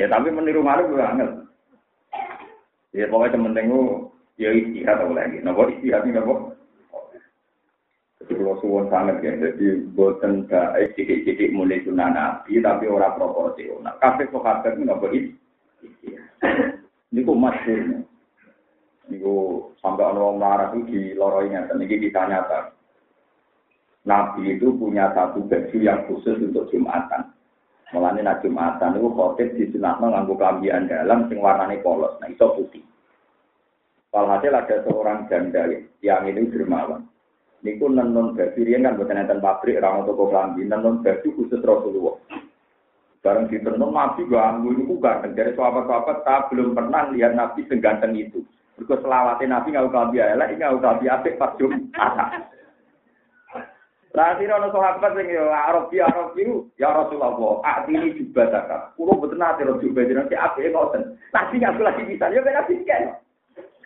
[0.00, 1.30] ya tapi meniru malu gue angel.
[2.94, 5.42] Ya pokoknya temen tengku ya istihad atau lagi.
[5.42, 6.53] Nopo istihad ini nopo.
[8.24, 14.00] Jadi kalau suwon sangat ya, jadi buatan baik sidik-sidik mulai sunnah nabi, tapi orang proporsional.
[14.00, 15.12] Kafe sahabat itu nggak.
[17.12, 18.00] Ini kok masyur.
[19.12, 22.72] Ini kok sampai orang marah itu di loroinya, dan ini kita nyata.
[24.08, 27.28] Nabi itu punya satu baju yang khusus untuk Jumatan.
[27.92, 32.80] Mulane nak Jumatan niku khotib disunatno nganggo klambian dalam sing warnane polos, nah iso putih.
[34.16, 35.68] Walhasil ada seorang janda
[36.00, 37.04] yang ini dermawan.
[37.64, 41.64] Niku nenun baju riyen kan boten enten pabrik ora ono toko klambi, nenun baju khusus
[41.64, 42.20] Rasulullah.
[43.24, 48.44] Bareng ditenun Nabi ganggu niku ganteng dari sahabat-sahabat tak belum pernah lihat Nabi seganteng itu.
[48.76, 52.52] Mergo selawate Nabi ngau klambi elek, ngau klambi apik pas Jumat.
[54.12, 56.36] Lah sira ono sahabat sing yo Arab ya Arab
[56.76, 58.92] ya Rasulullah, atini juga zakat.
[58.94, 61.16] Kulo mboten nate ro juga jenenge apike ngoten.
[61.32, 63.23] Nabi ngaku lagi bisa yo ben nabi kan.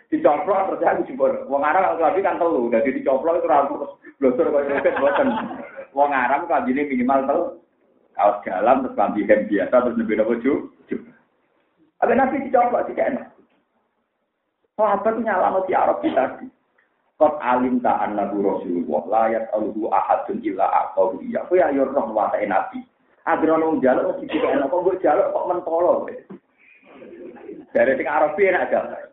[0.09, 1.33] Dicoplok terus aku jebol.
[1.45, 5.27] Wong Arab kalau lagi kan telu, dadi dicoplok itu ora terus blosor kaya roket mboten.
[5.93, 7.43] Wong Arab jadi minimal telu.
[8.17, 10.53] Kaos dalam terus lambi hem biasa terus lebih nopo ju.
[12.01, 13.29] Ada nabi dicoplok sih enak.
[14.73, 16.41] Sahabat nyala si Arab kita.
[17.19, 21.43] Kot alim ta'an nabi Rasulullah, layat aluhu ahadun illa aqawu iya.
[21.45, 22.81] Kau ya yo roh watai nabi.
[23.27, 24.71] Agar orang jaluk, mesti tidak enak.
[24.71, 25.93] Kok gue jaluk kok mentolo.
[27.75, 29.08] Dari sing Arabi enak aja.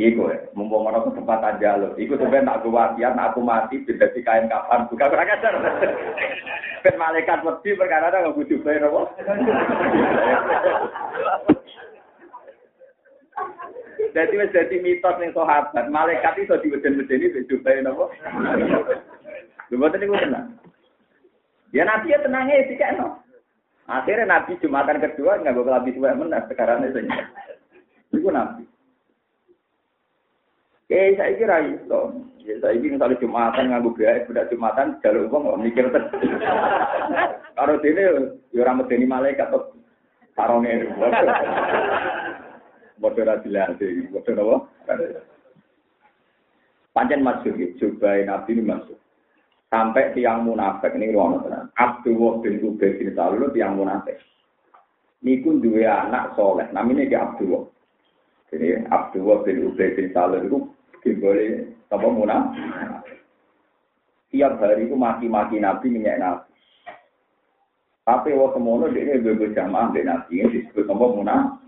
[0.00, 1.92] Iku ya, mumpung orang kesempatan jaluk.
[2.00, 4.88] Iku sebenarnya tak gue wasiat, aku mati, beda si kain kapan.
[4.88, 5.52] Bukan kurang ajar.
[6.80, 9.04] Ben malaikat wedi perkara ada nggak butuh bayar apa?
[14.16, 18.08] Jadi wis dadi mitos ning sahabat, malaikat iso diweden-wedeni wis dibae napa?
[19.68, 20.56] Lha mboten niku tenang.
[21.76, 23.20] Ya nabi ya tenangnya sih kan.
[23.84, 27.04] Akhirnya nabi jumatan kedua nggak bakal habis suwe men sekarang itu.
[28.16, 28.69] Iku nabi.
[30.90, 32.02] Eh saya kira itu.
[32.42, 35.86] Ya saya ini misalnya jumatan nganggo gaya budak jumatan jalur uang nggak mikir.
[37.54, 38.02] Kalau ini
[38.50, 39.70] ya orang medeni malaikat atau
[40.34, 40.90] tarongnya.
[42.98, 44.98] Bodoh rasilasi, bodoh apa?
[46.90, 48.98] Pancen masuk ya, coba nabi ini masuk.
[49.70, 51.70] Sampai tiang munafik ini ruang tenang.
[51.78, 54.18] Abdullah bin Ubay bin Salul tiang munafik.
[55.22, 57.62] Niku dua anak soleh, namanya dia Abdullah.
[58.50, 60.58] Jadi Abdullah bin Ubay bin Salul itu
[61.16, 61.50] boleh
[61.88, 63.18] apa munafik.
[64.30, 66.52] Tiap hari itu maki-maki Nabi, minyak Nabi.
[68.06, 71.60] Tapi waktu semono dia ini bebas jamaah dari Nabi, ini disebut apa munafik.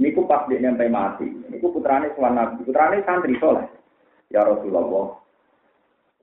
[0.00, 1.28] Niku pas dia nyampe mati.
[1.52, 2.64] Niku putrane suwan nabi.
[2.64, 3.68] Putrane santri soleh.
[4.32, 5.20] Ya Rasulullah.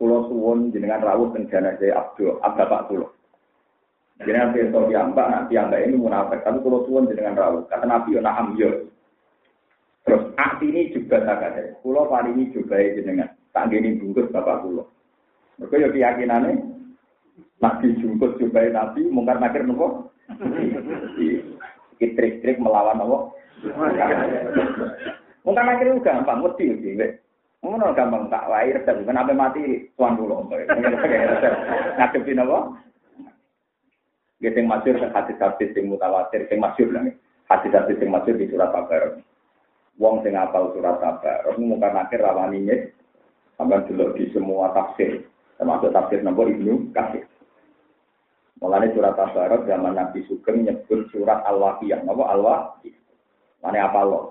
[0.01, 3.13] Kulo suwon jenengan rawuh teng jenazah Abdul, Bapak kulo.
[4.25, 6.41] Jenengan besok mbak nanti mbak ini munafik.
[6.41, 7.69] Tapi kulo suwon jenengan rawuh.
[7.69, 8.89] Kata Nabi yo naham yo.
[10.07, 11.75] Terus akti ini juga tak ada.
[11.83, 13.27] Kulo paling ini juga jenengan.
[13.51, 14.87] Tak gini bungkus Bapak kulo.
[15.59, 16.63] Mereka yo keyakinannya.
[17.59, 19.03] Nabi jungkus juga Nabi.
[19.11, 20.15] Mungkar nakir nopo.
[21.99, 23.35] Kitrik-trik melawan nopo.
[25.43, 26.95] Mungkin akhirnya gampang, mesti sih.
[27.63, 30.45] Ngono gampang tak wae resep kenapa mati tuan kula.
[31.99, 32.79] Ngadepi napa?
[34.37, 37.09] Nggih sing masyhur hadis-hadis sing mutawatir sing masyhur lah.
[37.49, 39.17] Hadis-hadis sing masyhur di surat Al-Baqarah.
[39.97, 42.69] Wong sing apal surat Al-Baqarah mungkin akhir rawani
[43.57, 45.25] sampai dulu di semua tafsir
[45.57, 47.25] termasuk tafsir nomor Ibnu Katsir.
[48.61, 52.05] Mulanya surat Al-Baqarah zaman Nabi Sugeng nyebut surat Al-Waqiah.
[52.05, 52.97] Napa Al-Waqiah?
[53.65, 54.21] Mana apa lo?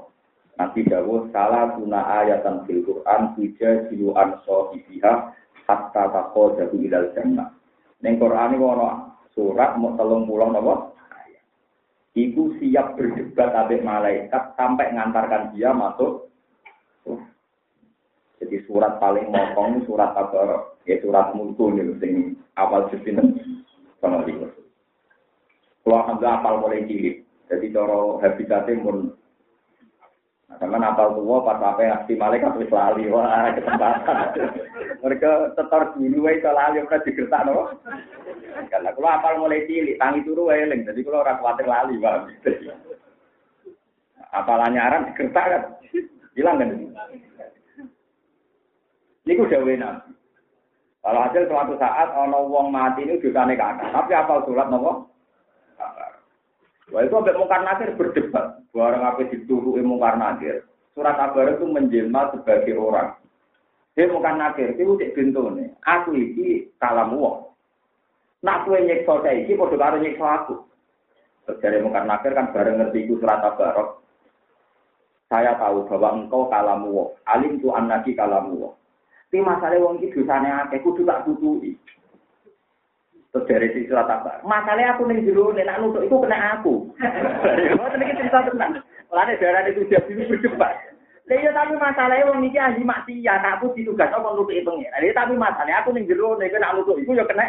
[0.56, 5.12] Nabi Dawud salah guna ayatan fil Quran tuja silu an sohibiha
[5.68, 7.52] hatta tako jabu ilal jannah.
[8.00, 8.64] Neng Quran ini
[9.36, 10.85] surat mau telung pulang nopo.
[12.16, 16.32] Ibu siap berdebat abek malaikat sampai ngantarkan dia masuk.
[18.40, 20.72] Jadi surat paling mokong surat apa?
[20.88, 23.36] Ya surat mulku nih, sing awal justin
[24.00, 24.48] sama dia.
[25.84, 27.20] Kalau alhamdulillah apal mulai cilik.
[27.52, 28.96] Jadi cara habitatnya pun
[30.46, 34.30] Nah, sama napal tua pas apa ngasih malaikat wis lali wah kesempatan.
[35.02, 37.74] Mereka tetor dulu wae iso lali ora digertak no.
[38.70, 40.86] Karena kalau apal mulai cilik tangi turu wae eling.
[40.86, 42.14] Jadi kalau ora kuwatir lali, Pak.
[44.30, 45.62] Apalannya aran digertak kan.
[46.38, 46.70] Hilang kan.
[49.26, 50.14] Dawe Nabi.
[51.06, 55.06] Kalau hasil suatu saat ono wong mati ini dosane kakak, tapi apal surat nopo?
[56.94, 58.62] Wah itu sampai mungkar nakir berdebat.
[58.70, 60.62] Barang apa dituruhi mungkar nakir.
[60.94, 63.18] Surat kabar itu menjelma sebagai orang.
[63.98, 65.68] Dia mungkar nakir, itu cek nih.
[65.82, 67.48] Aku ini kalam wong.
[68.44, 70.54] Nak kue nyekso saya ini, kode karo nyekso aku.
[71.58, 73.98] Dari mungkar kan bareng ngerti itu surat kabar.
[75.26, 77.10] Saya tahu bahwa engkau kalamu wong.
[77.26, 78.74] Alim tu anaki kalamu wong.
[79.26, 81.74] Tapi masalah wong itu dosanya akeh, kudu tak tutui.
[83.36, 84.40] Terus dari sisi apa?
[84.48, 86.88] Masalahnya aku nih dulu, nih nak nutuk itu kena aku.
[87.76, 88.80] Mau tenang cerita tenang.
[89.12, 90.72] Mulanya darah itu dia dulu berdebat.
[91.28, 94.72] Lah iya tapi masalahnya wong niki ahli maksiat, aku ditugas apa nutuk itu.
[94.72, 97.44] Lah tapi masalahnya aku ning jero nek kena nutuk iku ya kena.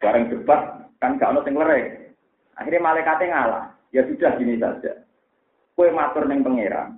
[0.00, 2.08] Bareng debat Kan gak ono sing lereng.
[2.56, 3.64] Akhirnya malaikatnya ngalah.
[3.92, 5.04] Ya sudah gini saja.
[5.76, 6.96] Kue matur neng pangeran.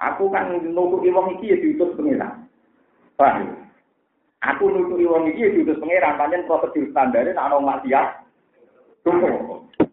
[0.00, 2.48] Aku kan nutuki wong iki ya diutus pangeran.
[3.20, 3.60] Paham?
[4.42, 6.18] Aku nutuki wong iki ya diutus pangeran.
[6.18, 8.06] Panjen prosedur standarnya tak ono maksiat.
[9.06, 9.30] Tunggu.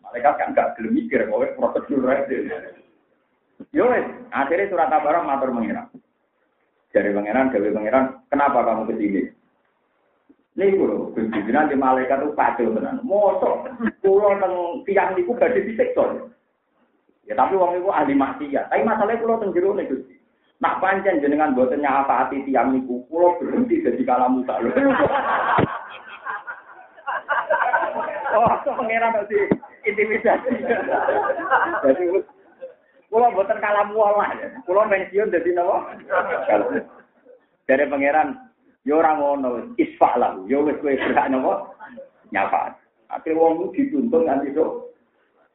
[0.02, 2.38] Malaikat kan gak gelem mikir kowe prosedur aja.
[3.70, 3.86] Yo
[4.34, 5.88] akhirnya surat kabar matur pangeran.
[6.90, 9.22] Jadi pangeran, gawe pangeran, kenapa kamu ke sini?
[10.58, 13.00] Nih kulo, gusti nanti malaikat itu pacul tenan.
[13.06, 13.72] Mosok,
[14.04, 16.28] kulo teng tiang niku badhe disiksa.
[17.30, 18.74] Ya tapi wong iku ahli maksiat.
[18.74, 20.19] Tapi masalahnya kulo teng jero nih gusti.
[20.60, 24.76] Nak pancen jenengan boten nyafaati tiang niku, kulo berhenti jadi kalamu tak lho.
[28.36, 28.46] Oh,
[28.76, 29.40] pangeran tadi
[29.88, 30.52] intimidasi.
[31.88, 32.04] Jadi
[33.10, 34.30] Kulo boten kalam wala.
[34.70, 35.98] Kulo pensiun dadi napa?
[37.66, 38.38] Dari pangeran
[38.86, 40.38] yo ora ngono, isfa lah.
[40.46, 41.74] Yo wis kowe berhak napa?
[42.30, 42.78] Nyapa.
[43.10, 44.94] Akhirnya wong dituntun nganti sok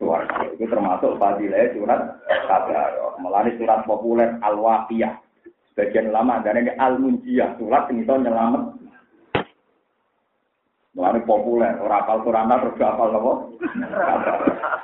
[0.03, 0.51] suara.
[0.51, 2.01] Itu termasuk fadilah surat
[2.62, 3.19] kabar.
[3.19, 5.19] Melani surat populer Al-Waqiyah.
[5.73, 7.59] Sebagian lama dan ini Al-Munjiyah.
[7.59, 8.62] Surat yang itu nyelamat
[10.95, 13.33] Mulai populer, orang apal Quran terus apal apa?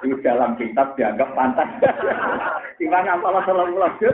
[0.03, 1.71] Itu dalam kitab dianggap pantas.
[2.83, 4.11] Gimana apal salam juz?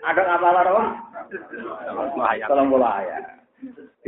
[0.00, 0.82] Ada apal apa?
[2.48, 3.36] Salam ayat.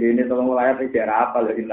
[0.01, 1.69] Ini tolong ayat tidak apal dari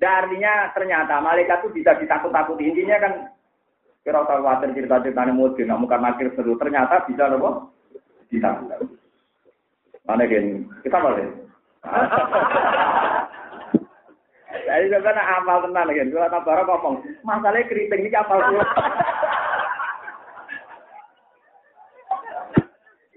[0.00, 2.68] artinya ternyata malaikat itu bisa ditakut-takuti.
[2.68, 3.12] Intinya kan
[4.00, 6.56] kira khawatir cerita-cerita mungkin, nak muka nakir seru.
[6.56, 7.68] Ternyata bisa apa?
[8.32, 8.96] Ditakut-takuti.
[10.08, 10.64] Mana gini?
[10.82, 11.28] Kita boleh.
[14.70, 16.10] Jadi sebenarnya amal tenan kan.
[16.10, 16.94] Kalau tak barang ngomong,
[17.26, 18.64] masalahnya keriting ini apal kulo.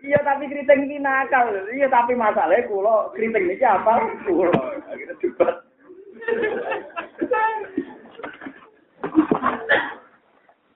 [0.03, 1.47] Iya tapi keriting ini nakal.
[1.71, 4.51] Iya tapi masalahnya kulo keriting ini apal kulo.
[4.91, 5.55] Kita debat.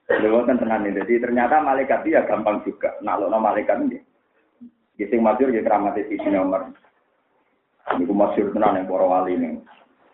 [0.08, 1.04] Lewat kan tenan ini.
[1.04, 2.96] Jadi ternyata malaikat ya gampang juga.
[3.04, 4.00] Nah, lo malaikat ini.
[4.96, 5.62] Gising masyur ya
[5.94, 6.72] di nomor.
[7.92, 9.60] Ini masyur tenan yang para wali ini.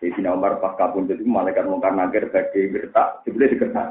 [0.03, 3.87] Jadi Umar pas kabun itu malaikat mungkar nakir bagi berita, sebenarnya dikesan.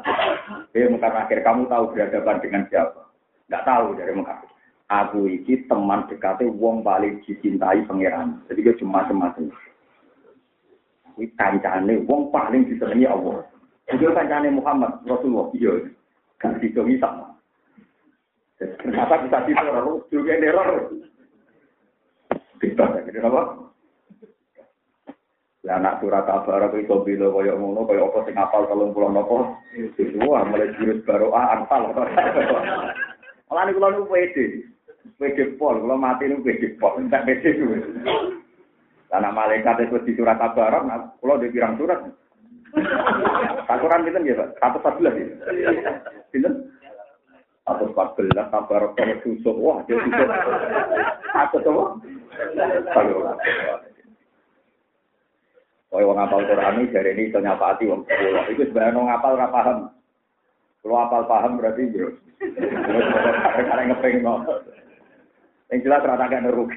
[0.77, 3.09] Eh mungkar nakir, kamu tahu berhadapan dengan siapa?
[3.49, 4.45] Tidak tahu dari mungkar.
[4.85, 8.45] Aku ini teman dekatnya wong paling dicintai pangeran.
[8.47, 9.33] Jadi dia cuma macam
[11.17, 13.49] Ini kancane wong paling disenangi Allah.
[13.93, 15.53] Itu kancane Muhammad Rasulullah.
[15.53, 15.73] Iya,
[16.41, 17.37] gak bisa sama.
[18.57, 20.95] Ternyata bisa diteror, juga neror.
[22.57, 23.65] Bisa, kenapa?
[25.65, 29.37] Lah anak surat kabar aku iso bilo kaya ngono kaya apa sing apal 30 napa.
[30.29, 31.89] Wah, mulai jurus baru ah apal.
[33.49, 34.45] Malah niku kula niku pede.
[35.17, 37.81] Pede pol, kula mati niku pede pol, entek pede kuwi.
[39.17, 40.85] Anak malaikat itu di surat kabar,
[41.25, 42.13] kula di pirang surat.
[43.65, 44.49] Takuran pinten ya, Pak?
[44.61, 45.27] 114 ya.
[46.35, 46.53] Pinten?
[47.65, 48.83] Atau 14 kabar
[49.25, 49.57] susuk.
[49.57, 50.29] Wah, dia susuk.
[51.33, 51.85] Atau apa?
[52.93, 53.39] Kalau
[55.95, 58.51] Kaya wong apal Quran dari ini iso nyapati wong sekolah.
[58.51, 59.79] Itu sebenarnya wong apal ora paham.
[60.83, 62.11] Kalau apal paham berarti bro.
[63.55, 64.43] Karena ngepeng no.
[65.71, 66.75] Yang jelas rata gak nerugi.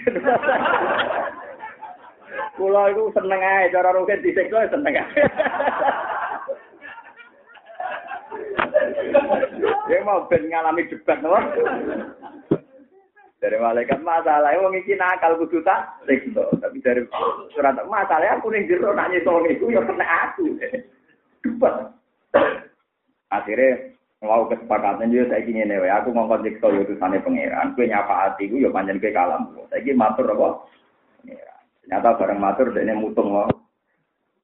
[2.58, 5.06] Kulo itu seneng aja cara rugen disiksa seneng aja.
[9.88, 11.38] Dia mau ben ngalami debat no.
[13.38, 16.50] Dari malaikat masalah, wong iki nakal kudu tak siksa.
[16.58, 17.06] Tapi dari
[17.54, 20.58] surat masalah aku ning jero nak nyesoni iku ya kena aku.
[21.46, 21.94] Debat.
[23.30, 23.94] Akhirnya
[24.26, 27.78] mau kesepakatan juga saya ingin newe aku ngomong siksa yo utusane pangeran.
[27.78, 29.54] Kowe nyapa ati ku yo panjen kowe kalam.
[29.70, 30.66] Saiki matur apa?
[31.88, 33.48] Ternyata bareng matur dene mutung wae.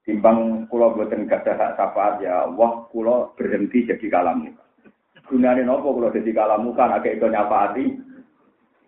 [0.08, 4.48] Timbang kula boten gadah hak syafaat ya Allah kula berhenti jadi kalam.
[5.28, 8.00] Gunane napa kula jadi kalam kan akeh iso nyafaati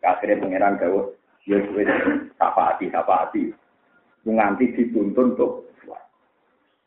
[0.06, 1.02] Akhirnya pangeran gawe
[1.50, 1.92] ya wis
[2.40, 3.52] tapati tapati.
[4.24, 5.68] Nganti dituntun untuk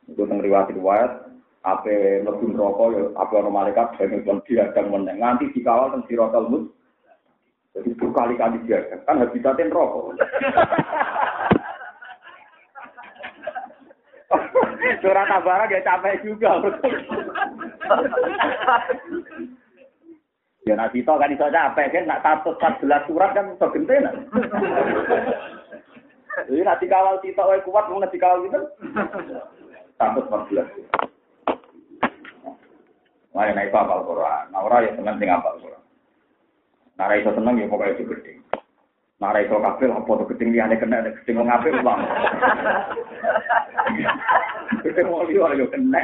[0.08, 1.12] Itu teng riwayat riwayat
[1.68, 6.48] ape mlebu neraka ya ape ana malaikat sing kon diadang meneng nganti dikawal teng siratal
[6.48, 6.64] mus.
[7.76, 10.16] Jadi berkali-kali diadang kan habitatnya neraka.
[15.02, 16.62] Surat Tabara dia capek juga.
[20.66, 24.12] Ya nak kita kan iso capek kan nak tatut 14 surat kan iso gentena.
[26.46, 28.60] Jadi nak dikawal kita kuat mau dikawal gitu.
[29.96, 30.62] Tatut 14.
[33.38, 34.50] Wah, naik apal Quran.
[34.50, 35.82] Nah, orang ya seneng sing apal Quran.
[36.98, 38.32] Nah, iso seneng ya pokoknya itu gede.
[39.18, 42.00] Nah, ra iso kabeh apa to gedeng kena nek gedeng wong bang.
[44.86, 46.02] Gedeng wong liya kena.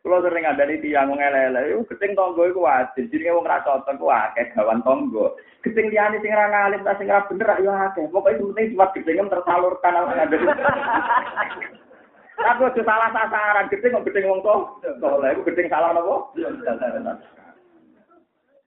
[0.00, 3.06] Kulo sering ada di tiang ngelele, yo gedeng tonggo iku wajib.
[3.12, 5.38] Jenenge wong ra cocok ku akeh gawan tonggo.
[5.62, 8.08] Gedeng liyane sing ra ngalim ta sing ra bener yo akeh.
[8.10, 10.36] Pokoke penting cuma gedeng tersalurkan ada.
[12.40, 14.56] Aku aja salah sasaran, gedeng kok gedeng wong to.
[14.98, 15.94] Soleh iku gedeng salah?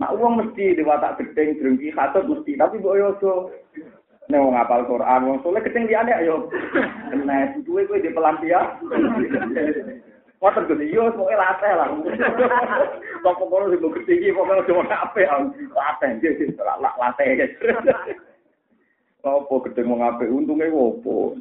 [0.03, 2.59] Nah, uang mesti diwatak gedeng, drengki, khatut mesti.
[2.59, 3.33] Tapi mbok yo aja
[4.27, 6.51] nek wong apal Quran, wong soleh gedeng liyane ayo.
[7.07, 8.83] Kena duwe kowe di pelampian.
[10.43, 11.87] Wonten Gus, yo pokoke latih lah.
[13.23, 15.23] Kok kono sing gedhe iki pokoke cuma apik
[15.71, 18.19] latih iki latih.
[19.23, 21.39] Apa gedeng wong apik untunge opo?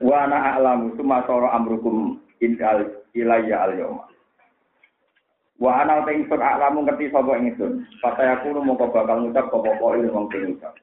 [0.00, 4.08] Wa ana a'lamu summa sara amrukum indal ilayya al-yawma.
[5.62, 7.86] Wa ana ta ingsun aklamu ngerti sapa ingsun.
[8.02, 10.74] Fata aku mongko bakal ngucap apa ilmu wong sing ngucap.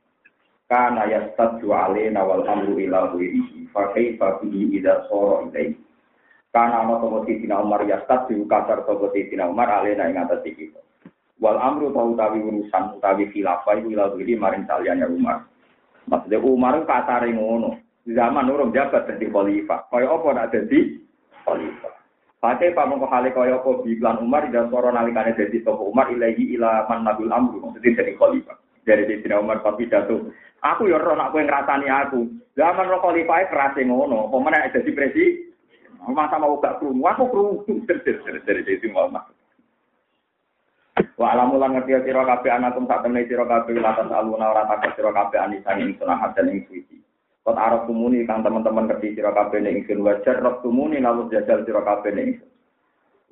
[0.71, 3.67] Kana yastadu alaina wal amru ila ghairihi.
[3.75, 5.75] Fa kaifa bihi idza sara ilaihi.
[6.55, 10.71] Kana ana sapa Sidina Umar yastadu kasar sapa Sidina Umar alaina ing atas iki.
[11.43, 15.43] Wal amru tau utawi urusan utawi khilafah ila ghairi maring saliyane Umar.
[16.07, 17.75] Maksudnya Umar kasare ngono.
[18.07, 19.91] Zaman urung jabat dadi khalifah.
[19.91, 21.03] Kaya apa nak dadi
[21.43, 21.98] khalifah.
[22.39, 26.87] Pate pamongko hale kaya apa biklan Umar dan soro nalikane dadi toko Umar ilahi ila
[26.87, 28.55] man nabil amru maksudnya dari khalifah.
[28.87, 30.31] Dari Sayyidina Umar tapi jatuh.
[30.63, 32.31] Aku ya ora nak kowe ngrasani aku.
[32.55, 35.25] Zaman ro khalifah kerase ngono, apa meneh dadi.
[36.09, 37.83] Masa mau gak krungu, aku krungu
[38.47, 39.27] dari Sayyidina Umar.
[41.19, 44.63] Wa alamu lan ngerti sira kabeh anakum sak temne sira kabeh aluna ora
[44.95, 46.98] sira kabeh anisan ing sunah dan ing suci.
[47.49, 51.65] Kot arab tumuni kang teman-teman ngerti sira kabeh ning ingsun wajar rob tumuni lalu jajal
[51.65, 52.49] sira kabeh ning ingsun.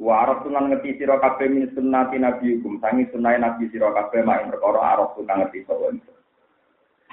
[0.01, 4.25] Wa arab tunan ngerti sira kabeh min sunnati nabi hukum sangi sunnahe nabi sira kabeh
[4.25, 6.17] mak perkara arab kang ngerti sapa ingsun.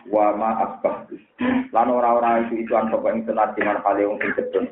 [0.09, 1.05] Wa ma asbah.
[1.77, 4.65] Lan ora-ora itu itu an sapa ingsun ati man kale wong sing.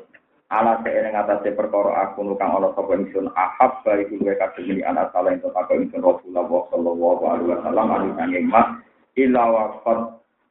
[0.49, 5.13] Ala seereng atase perkara aku nukang ana sapa ingsun ahab bari kuwe kabeh ini anak
[5.13, 8.09] salah ing sapa ingsun Rasulullah sallallahu alaihi wasallam anu
[8.49, 8.81] mak
[9.21, 9.77] illa wa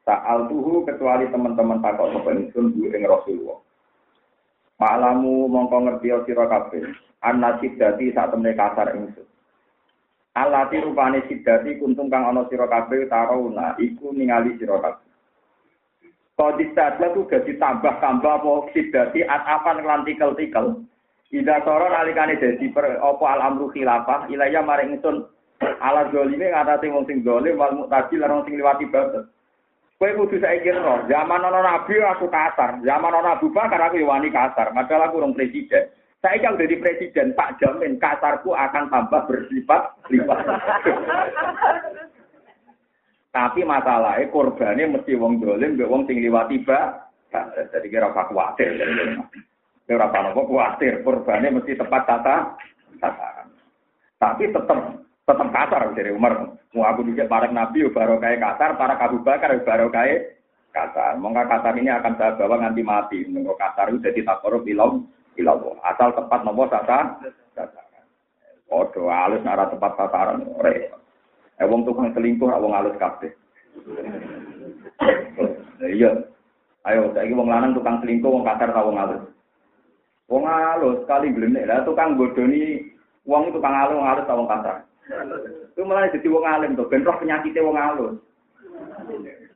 [0.03, 3.62] Sa'al tuhu kecuali teman-teman takut sapa ingsun bu ing Rasulullah.
[4.82, 6.82] Malamu mongko ngerti sira kabeh.
[7.22, 9.22] Anna sidati sak temne kasar ingsun.
[10.34, 15.07] Alati rupane sidati kuntung kang ana sira kabeh tarauna iku ningali sira kabeh.
[16.34, 20.82] Kodis sadla tu gak ditambah-tambah apa sidati atapan lan tikel-tikel.
[21.30, 25.30] Ida soro nalikane dadi per apa al amru khilafah ilaya maring ingsun
[25.62, 29.30] ala zalime ngatasi wong sing zalim wal muqtadi lan sing liwati batas.
[30.03, 34.34] Kowe kudu saiki ro, zaman ana nabi aku kasar, zaman ana Abu Bakar aku wani
[34.34, 35.94] kasar, padahal aku urung presiden.
[36.18, 40.42] Saya kalau jadi presiden, tak jamin kasarku akan tambah bersifat lipat.
[43.38, 47.07] Tapi masalahnya korbannya mesti wong dolim, wong sing liwati ba.
[47.70, 48.74] Jadi kira apa khawatir.
[49.86, 52.59] Kira apa khawatir, korbannya mesti tepat tata
[52.98, 53.55] sasaran.
[54.18, 56.58] Tapi tetap tetap kasar dari Umar.
[56.72, 60.40] Mau aku juga para nabi baru kayak kasar, para Abu Bakar baru kayak
[60.74, 61.20] kasar.
[61.20, 63.22] Mongga kasar ini akan saya bawa nanti mati.
[63.28, 65.06] Mongga kasar itu jadi takor bilang
[65.36, 67.22] bilang asal tepat nomor sasa.
[68.72, 70.48] Odo alus arah tepat sasaran.
[70.58, 71.00] Repot.
[71.60, 73.30] Eh wong tukang selingkuh wong alus kabeh.
[75.82, 76.10] Iya.
[76.82, 79.22] Ayo saiki wong lanang tukang selingkuh wong kasar ta wong alus.
[80.26, 82.90] Wong alus kali glenek lah tukang bodoni
[83.28, 84.76] wong tukang alus wong alus ta wong kasar.
[85.72, 88.14] Itu malah jadi wong alim tuh, ben roh penyakitnya wong alus.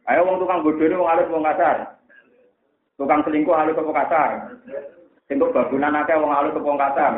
[0.06, 1.76] Ayo wong tukang bodoh ini wong alus wong kasar.
[2.98, 4.30] Tukang selingkuh alus wong kasar.
[5.26, 7.12] Singkup babunan akeh wong alus wong kasar.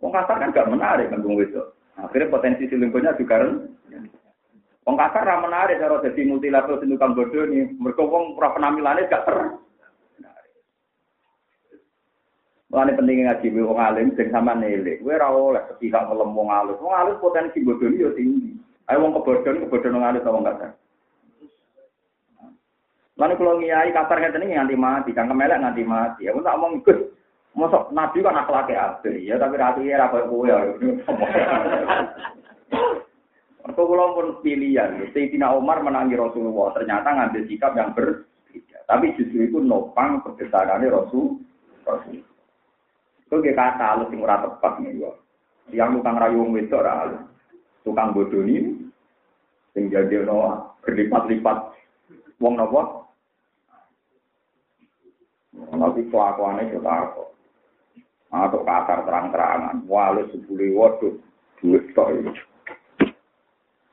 [0.00, 1.74] Wong kasar kan gak menarik kan wong wedok.
[2.00, 3.70] Akhirnya potensi selingkuhnya juga rendah.
[4.88, 7.70] Wong kasar ra menarik cara dadi multilevel sing tukang bodoh nih.
[7.78, 9.38] Mergo wong ora penampilannya gak ter.
[12.70, 15.02] Mulane pentingnya ngaji wong alim sing sama nilai.
[15.02, 16.78] Kowe ora oleh sepihak ngelem wong alus.
[16.78, 18.54] Wong alus potensi bodoni yo tinggi.
[18.86, 20.70] Ayo wong kebodhon kebodhon wong alus wong kasar.
[23.18, 26.22] Lalu kalau ngiyai kasar ngeten iki nganti mati, kang kemelek nganti mati.
[26.30, 26.96] Aku tak omong Gus,
[27.52, 30.56] mosok nabi kan akhlake apik ya, tapi ratu ya ra koyo kowe ya.
[33.60, 38.78] Mergo kula pun pilihan, Sayyidina Umar menangi Rasulullah, ternyata ngambil sikap yang berbeda.
[38.88, 41.36] Tapi justru itu nopang kebesarannya Rasul.
[41.84, 42.24] Rasul.
[43.30, 45.14] Itu kayak kata halus yang ora tepat yo.
[45.70, 47.22] Yang tukang rayu wong wedok ora halus.
[47.86, 48.90] Tukang bodoni
[49.70, 51.58] sing jadi no berlipat-lipat
[52.42, 53.06] wong nopo.
[55.54, 57.22] Tapi kelakuannya juga apa?
[58.34, 61.14] Atau kasar terang-terangan, walau sebuli waduh,
[61.62, 62.34] duit tok ini.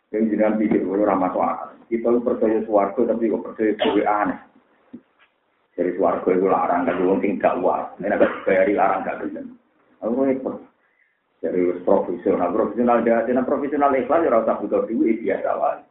[0.09, 1.77] Sing jenengan pikir ora masuk akal.
[1.93, 4.39] Kita percaya swarga tapi kok percaya duwe aneh.
[5.77, 7.85] Jadi swarga itu larang kan wong sing gak wae.
[8.01, 9.53] Nek gak bayari larang gak gelem.
[10.01, 10.57] Aku repot.
[11.37, 15.81] Jadi profesional, profesional dia, profesional ikhlas ya rasa butuh duit biasa wae.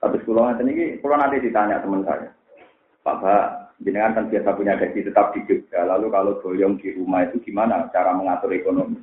[0.00, 2.26] Tapi sekolah nanti ini, kalau nanti ditanya teman saya,
[3.06, 3.44] Pak Pak,
[3.86, 7.86] jenengan kan biasa punya gaji tetap di Jogja, lalu kalau boyong di rumah itu gimana
[7.94, 8.98] cara mengatur ekonomi?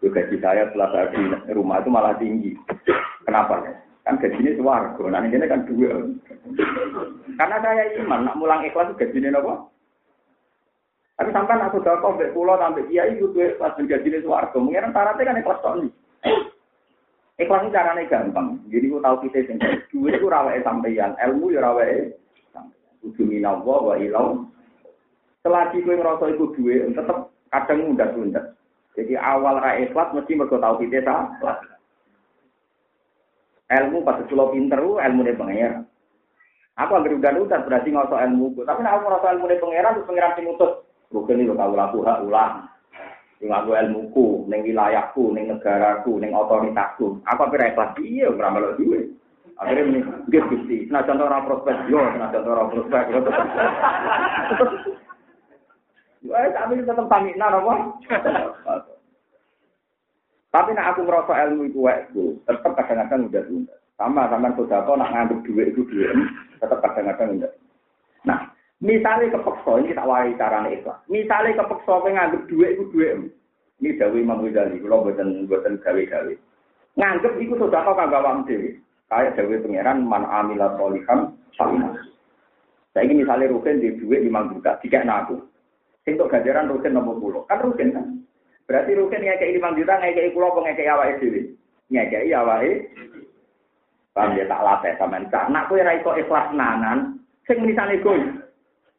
[0.00, 2.56] Itu gaji saya setelah di rumah itu malah tinggi.
[3.28, 3.74] Kenapa ya?
[4.08, 6.00] Kan gajinya suwargo, nah ini kan dua.
[7.36, 9.68] Karena saya iman, nak mulang ikhlas gajinya apa?
[11.20, 15.40] Tapi sampai nak sudah kau pulau sampai kiai itu ikhlas gajinya suwargo, mungkin syaratnya kan
[15.44, 15.76] ikhlas tok
[17.38, 18.58] Ikhlas ini caranya gampang.
[18.66, 19.56] Jadi aku tahu kita sing
[19.94, 22.10] duit itu rawai sampeyan, ilmu ya rawai
[22.98, 24.42] Kudu minawa wa ilau.
[25.46, 28.42] Selagi kowe ngerasa iku duit, tetep kadang mudah tunda.
[28.98, 31.62] Jadi awal ra ikhlas mesti mergo tahu kita salah.
[33.68, 35.84] Ilmu pas kula pinter ilmu ne pengen.
[36.78, 38.56] Aku anggere udah berarti ngoso ilmu.
[38.64, 40.72] Tapi nek aku ilmu ne pangeran terus pangeran sing utus.
[41.12, 42.68] Rukun iki kau laku hak ulang.
[43.38, 47.22] Sing aku ilmuku, ning wilayahku, ning negaraku, ning otoritasku.
[47.22, 49.14] Apa pira ikhlas iya ora melok duwe.
[49.58, 50.00] Akhirnya ini,
[50.30, 50.86] dia gusti.
[50.86, 53.04] Nah contoh orang prospek, yo, nah contoh orang prospek.
[56.26, 57.74] Wah, tapi tetap pamit nah, apa?
[60.48, 63.74] Tapi nak aku merasa ilmu itu waktu, tetap kadang-kadang udah tunda.
[64.00, 66.14] Sama sama sudah kau nak ngambil duit itu duit,
[66.56, 67.52] tetap kadang-kadang udah.
[68.24, 68.40] Nah,
[68.78, 71.02] Misalnya kepeksa, ini tak wari caranya ikhlas.
[71.10, 73.34] Misalnya kepeksa nganggep duit itu duit.
[73.82, 76.34] Ini Dawi Imam Ghazali, kalau buatan buatan gawe-gawe.
[76.98, 78.46] Nganggep itu sudah kau kagak wam.
[79.08, 81.90] Kayak Dawi Pangeran, man amila solihan, salina.
[82.94, 85.42] Saya ini misalnya Rukin di duit lima juta, tiga naku.
[86.06, 87.42] Untuk gajaran Rukin nomor puluh.
[87.50, 88.06] Kan Rukin kan?
[88.68, 91.56] Berarti Rukin ngekei lima juta, ngekei pulau, ngekei awal dewi.
[91.88, 92.62] Ngekei awal
[94.12, 98.18] Paham ya tak latih sama Nak Nak kue raiko ikhlas nanan, sing misalnya gue.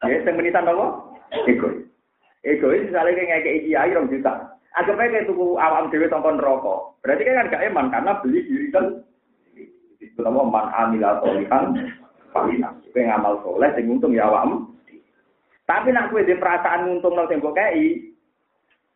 [0.08, 0.96] Ya, sing menitan apa?
[1.44, 1.84] Egois.
[2.40, 4.56] Egois misalnya kayak ngekei kiai rong juta.
[4.80, 6.96] Anggap aja kayak tuku awam dewi tongkon rokok.
[7.04, 8.86] Berarti kan gak eman karena beli diri kan.
[10.00, 11.76] Itu nama man amila solihan
[12.32, 12.72] falina.
[12.88, 14.72] Itu yang ngamal soleh, sing untung ya awam.
[15.68, 18.09] Tapi nak kue di perasaan untung nol tembok kei.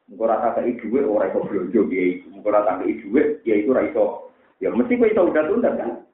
[0.05, 2.11] Engkau rasa kei duit orang itu belanja kiai.
[2.29, 4.29] Engkau rasa kei duit kiai itu raiso.
[4.61, 6.05] Ya mesti kue itu udah tunda kan.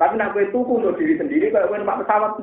[0.00, 2.40] Tapi nak kue tuku untuk diri sendiri kayak kue numpak pesawat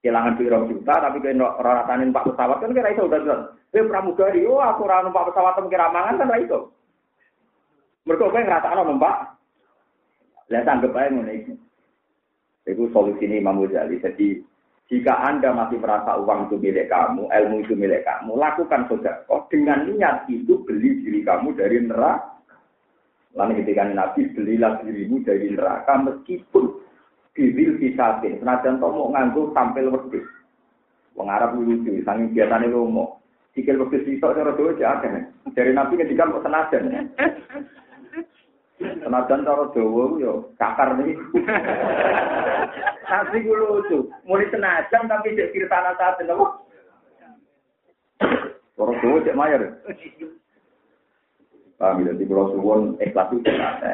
[0.00, 3.42] kehilangan pirang juta tapi kena ratanin pak pesawat kan kira itu udah jelas.
[3.74, 6.60] Kowe pramugari, oh aku ora numpak pesawat kira mangan kan ra itu.
[8.06, 9.34] Mergo kowe ngrasakno numpak.
[10.46, 11.52] Lah tanggep ae ngene iki.
[12.70, 13.98] Itu solusi ini Imam Ghazali.
[13.98, 14.40] Jadi
[14.86, 18.86] jika Anda masih merasa uang itu milik kamu, ilmu itu milik kamu, lakukan
[19.26, 22.38] Oh dengan niat itu beli diri kamu dari neraka.
[23.34, 26.64] Lalu ketika Nabi belilah dirimu dari neraka meskipun
[27.36, 30.24] bisatin, senajan to mau nganggo tampil wedhus.
[31.18, 33.20] Wong Arab lucu, saking biasane lomo.
[33.52, 35.10] Sikil wedhus itu cara dhewe akeh.
[35.52, 37.10] Dari Nabi ngendikan kok senajan.
[38.76, 41.16] Senajan cara Jawa yo kakar nih.
[43.06, 46.36] Tapi gue lucu, mulai senajan tapi cek kiri tanah saat itu.
[48.76, 49.62] Orang Jawa cek mayor.
[51.76, 53.84] Paham ya, di Pulau Suwon ikhlas itu nggak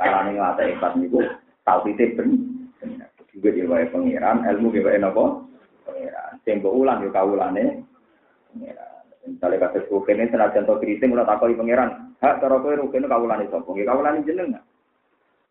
[0.00, 1.20] Cara nih nggak ikhlas itu
[1.64, 3.08] tahu titik bener.
[3.32, 5.44] Juga diwae pengiran, ilmu diwae nopo
[5.84, 6.40] pengiran.
[6.44, 7.84] Sing ulang yo kawulane
[8.52, 9.04] pengiran.
[9.28, 12.07] Misalnya kata rukene senajan to kriting ora takoi pengiran.
[12.18, 13.70] Hak cara kowe rukene kawulane sapa?
[13.70, 14.64] Nggih kawulane jenengan.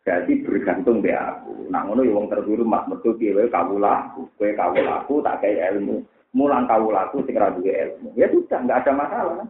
[0.03, 1.68] Jadi bergantung be aku.
[1.72, 6.03] Nah ngono yo wong terhormat metu piye wae kawulaku, kowe kawulaku tak kei ilmu.
[6.36, 8.11] Mulang kawulaku sing ora duwe ilmu.
[8.20, 9.47] Ya sudah, enggak ada masalah.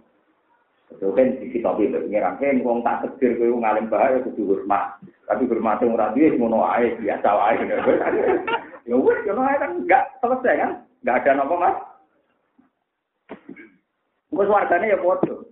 [0.93, 2.37] Itu kan sisi topi pengiran.
[2.37, 5.01] Hei, wong tak tegir kowe ngalim bahaya kudu hormat.
[5.25, 7.57] Tapi hormat yang ora duwe ngono ae biasa wae.
[8.87, 10.71] Ya wis ae kan enggak selesai kan?
[11.03, 11.75] Enggak ada napa Mas.
[14.31, 15.46] Engko swargane ya padha.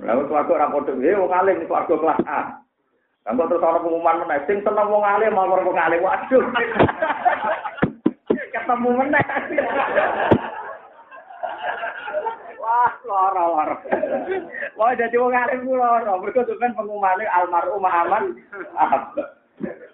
[0.00, 2.40] Lalu swarga ora padha, eh wong alim swarga kelas A.
[3.22, 6.02] Engko terus ana pengumuman meneh sing seneng wong alim mau wong alim.
[6.02, 6.42] Waduh.
[8.54, 9.22] Ketemu meneh.
[12.62, 13.76] Wah, lara-lara.
[14.78, 16.18] Wah, jadi wong alim ku lara.
[16.18, 18.34] Mergo kan pengumumane almarhum aman.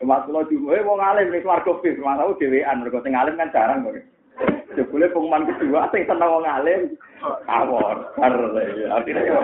[0.01, 3.85] Cuma kula juga wong alim wis warga bis, mana dhewean mergo sing alim kan jarang
[3.85, 4.01] kok.
[4.79, 6.95] Jebule pengumuman kedua sing seneng wong alim
[7.51, 8.15] awor.
[8.15, 8.35] Bar
[8.95, 9.43] akhirnya.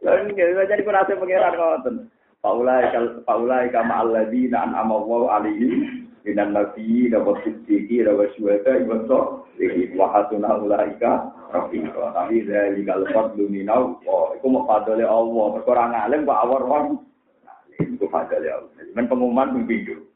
[0.00, 1.96] Lan jadi kurasa pengiran ngoten.
[2.42, 8.98] Paulai kal paulai kama alladzina an'ama Allahu alaihim minan nabi dawa siddiqi dawa syuhada iwa
[9.06, 12.16] so iki wa hasuna ulaika rafiqa.
[12.16, 13.46] Tapi dari kalau fadlu
[14.08, 15.46] oh, itu mau fadlile Allah.
[15.54, 16.86] Berkurang alim kok awar wong.
[17.78, 18.90] Itu fadlile Allah.
[18.96, 20.11] Men pengumuman pindho.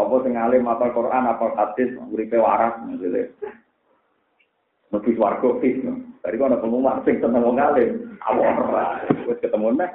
[0.00, 3.28] Apa sing alim apal Quran, apal hadis, uripe waras maksudnya.
[4.90, 5.84] Mesti swarga fis.
[6.20, 8.16] Kok ada pengumuman sing seneng wong alim.
[8.24, 9.04] Awar.
[9.28, 9.92] Wis ketemu nek.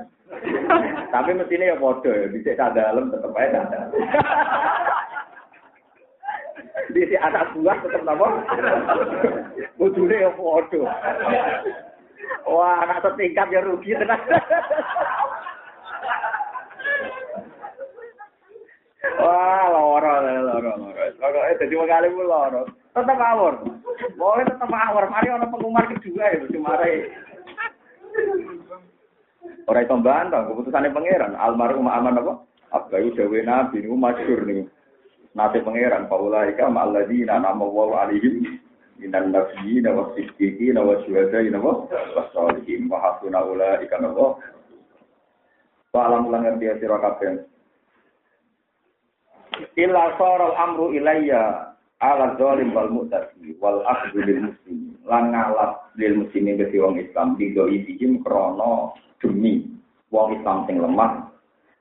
[1.10, 3.92] Tapi mestinya ya bodoh ya, bisa tak dalam tetap aja tak dalam.
[6.92, 8.28] Di si anak buah tetap nama.
[9.78, 10.86] Bujurnya ya bodoh.
[12.46, 14.22] Wah, anak setingkat ya rugi tenang.
[19.22, 20.72] Wah, loro, loro, loro.
[21.22, 22.62] Loro, eh, jadi mengalih pun loro.
[22.96, 23.54] Tetap awor.
[24.16, 25.08] Boleh tetap awor.
[25.12, 26.80] Mari ada pengumuman kedua ya, cuma
[29.66, 31.34] Ora iso mbantah keputusane pangeran.
[31.36, 32.34] Almarhum aman apa?
[32.70, 34.70] Abayu dawe nabi niku masyhur niku.
[35.34, 38.62] Nate pangeran paulaika ma'alladzina nama wa alaihim
[39.02, 44.38] minan nabiyina wa siddiqina wa syuhadaina wa wasalihin wa hasuna ulaika nawa.
[45.92, 47.55] Wa alam lan ngerti sira kabeh.
[49.76, 54.96] Illa saral amru ilayya ala zalim wal mu'tadi wal akhdhu lil muslimin.
[55.04, 57.36] Lan ngalap lil muslimin ke wong Islam.
[57.36, 59.68] Digo ibihim krana demi
[60.16, 61.28] wong Islam sing lemah.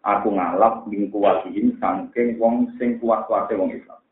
[0.03, 4.03] Aku ngalap ing kuwatihim saking wong sing kuat-kuate wong Islam.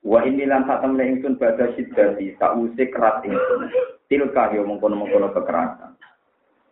[0.00, 3.68] Wa ini lan satemene ingsun badha siddati sause kerat ingsun.
[4.08, 5.92] Tilka yo mengkono-mengkono kekerasan.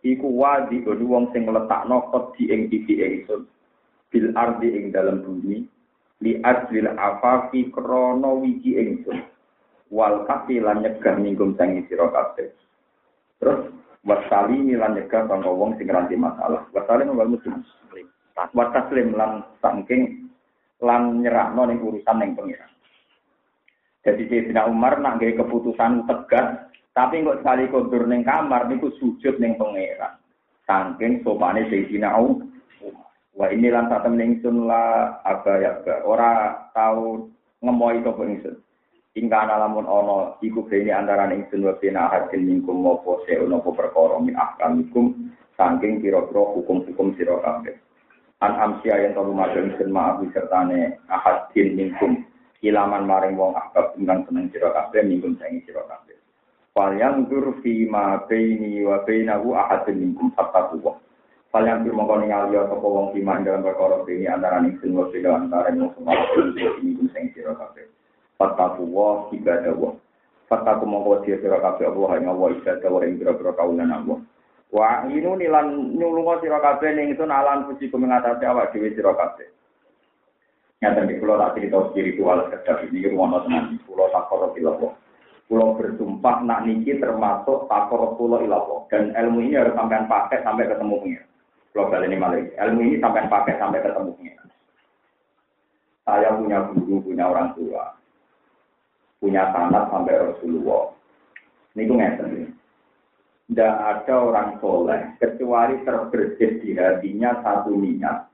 [0.01, 3.45] Iku wadi wong sing ngletakno kodi ing pipi ingsun
[4.09, 5.65] bil ardi ing dalam bumi
[6.19, 9.21] li ajlil afafi krono wiji ingsun.
[9.89, 12.53] Wal kafi lan nyegah minggung sangi sira kabeh.
[13.41, 13.73] Terus
[14.05, 16.65] wasali lan nyegah sangka wong sing ngeranti masalah.
[16.69, 17.65] Wasali wal muslim.
[18.35, 20.29] Wa taslim lan saking
[20.79, 22.69] lan nyerahno ning urusan ning pengiran
[23.99, 29.37] jadi Sayyidina Umar nak gawe keputusan tegas tapi kok sekali kondur ning kamar niku sujud
[29.37, 30.17] ning pangeran.
[30.63, 32.47] Saking sopane Sayyidina Umar
[33.39, 35.71] Wa ini lan satem ningsun la aga ya
[36.03, 37.31] ora tau
[37.63, 38.59] ngemoi sapa ingsun.
[39.15, 44.19] Ingka lamun ana iku bene antara ingsun wa bena hadin mingkum mopo se ono perkara
[44.19, 47.79] min ahkamikum saking kira-kira hukum-hukum sira kabeh.
[48.43, 52.19] An amsia yang telu matur ingsun maaf sertane ahadin mingkum
[52.59, 56.19] ilaman maring wong akab ingkang seneng sira kabeh mingkum saing sira kabeh.
[56.75, 57.23] Fal yang
[57.63, 60.99] fi ma baini wa bainahu ahadin mingkum fattaquwa.
[61.49, 65.73] Kalian bir mongko ningali apa wong iman dalam perkara ini antara ning sing wis antara
[65.73, 66.13] ning semua
[66.77, 67.89] ini sing sira kabeh.
[68.37, 69.97] Fataku wa ibadah wa.
[70.45, 74.21] Fataku mongko dia sira kabeh Allah ing Allah ibadah wa ing pira-pira kaulan Allah.
[74.69, 79.49] Wa inu nilan nyulunga sira kabeh ning sun alan puji kumengatasi awak dhewe sira kabeh.
[80.85, 84.77] Nyata di pulau tak cerita spiritual sekedar ini rumah tenan pulau takor ilah
[85.49, 90.69] Pulau bersumpah nak niki termasuk takor pulau ilah dan ilmu ini harus sampai pakai sampai
[90.69, 91.28] ketemu pengiran.
[91.69, 94.13] Global ini malah ilmu ini sampai pakai sampai ketemu
[96.01, 97.93] Saya punya guru, punya orang tua,
[99.21, 100.89] punya tanah sampai Rasulullah.
[101.77, 102.41] Ini gue ngerti.
[103.49, 108.25] Tidak ada orang soleh kecuali terbersit di hatinya satu niat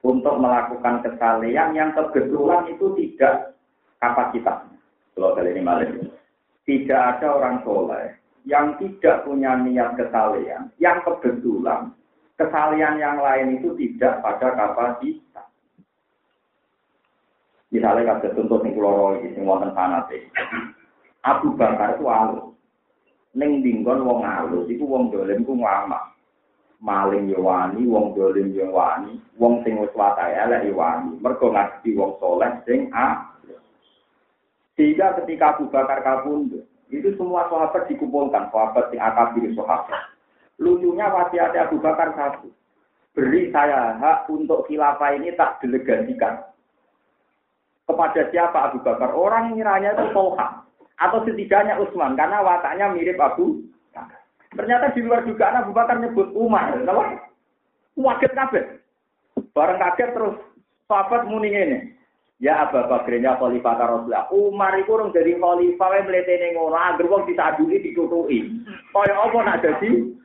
[0.00, 3.56] untuk melakukan kesalehan yang kebetulan itu tidak
[4.00, 4.80] kapasitasnya.
[5.12, 5.88] Global ini malah
[6.64, 8.16] tidak ada orang soleh
[8.48, 11.92] yang tidak punya niat kesalehan yang kebetulan
[12.40, 15.44] kesalian yang lain itu tidak pada kapasitas.
[17.68, 19.76] Misalnya kalau contoh sing iki sing wonten.
[21.20, 22.56] Abu Bakar itu alus.
[23.36, 26.16] Ning dinggon wong alus iku wong dolim ku ngamak.
[26.80, 31.14] Maling yo wani, wong dolim yo wani, wong sing wis wae elek yo wani.
[31.20, 33.36] Mergo wong soleh sing a.
[34.80, 40.09] Sehingga ketika Abu Bakar kabundut, itu semua sahabat dikumpulkan, sahabat sing akabir sahabat.
[40.60, 42.52] Lucunya wasiat Abu Bakar satu.
[43.16, 46.44] Beri saya hak untuk khilafah ini tak delegasikan.
[47.88, 49.16] Kepada siapa Abu Bakar?
[49.16, 50.62] Orang ngiranya itu Tolha.
[51.00, 52.12] Atau setidaknya Utsman.
[52.12, 54.20] Karena wataknya mirip Abu Bakar.
[54.52, 56.76] Ternyata di luar dugaan Abu Bakar nyebut Umar.
[56.76, 57.24] Kenapa?
[57.96, 58.64] Waget kabeh.
[59.56, 60.36] Bareng kaget terus
[60.84, 61.78] sahabat muni ini.
[62.40, 64.28] Ya Abu Bakrnya khalifah Rasulullah.
[64.32, 68.48] Umar itu orang jadi khalifah wae mletene ngono, anggere wong disaduli ditutuki.
[68.96, 70.20] Kaya apa nak dadi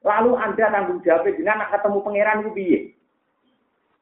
[0.00, 2.80] Lalu Anda tanggung jawab dengan nak ketemu pangeran itu piye?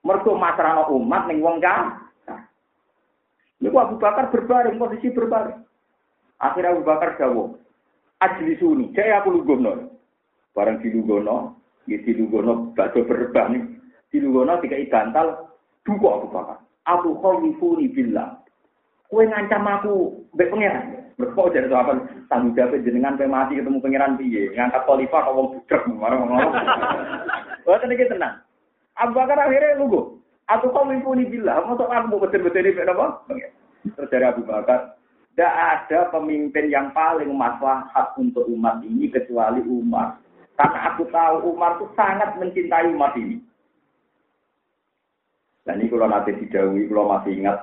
[0.06, 2.06] Mergo masrano umat ning wong kan.
[3.58, 5.58] Niku Abu Bakar berbaring, posisi berbaring.
[6.38, 7.58] Akhirnya Abu Bakar jawab,
[8.22, 9.98] Ajli suni, saya aku lugono.
[10.54, 11.58] Barang di lugono,
[11.90, 13.78] ya di lugono, bakso berbang,
[14.10, 15.50] di lugono tiga bantal,
[15.82, 16.58] duka Abu Bakar.
[16.86, 18.38] Aku khawifuni billah.
[19.10, 19.94] Kue ngancam aku,
[20.38, 20.86] mbek pangeran.
[21.18, 24.52] Berkok dari apa tanggung jawab jenengan pe mati ketemu pangeran piye?
[24.52, 26.48] Ngangkat khalifah kok wong budek marang ngono.
[27.64, 28.34] Wah tenan tenang.
[28.98, 30.20] Abu Bakar akhirnya lugu.
[30.48, 33.20] Aku kau mimpuni bila, masa aku betul-betul ini apa?
[33.84, 34.96] Terus dari Abu Bakar,
[35.36, 40.16] tidak ada pemimpin yang paling maslahat untuk umat ini kecuali Umar.
[40.56, 43.44] Karena aku tahu Umar itu sangat mencintai umat ini.
[45.68, 47.58] Dan ini kalau nanti didawi, kalau masih ingat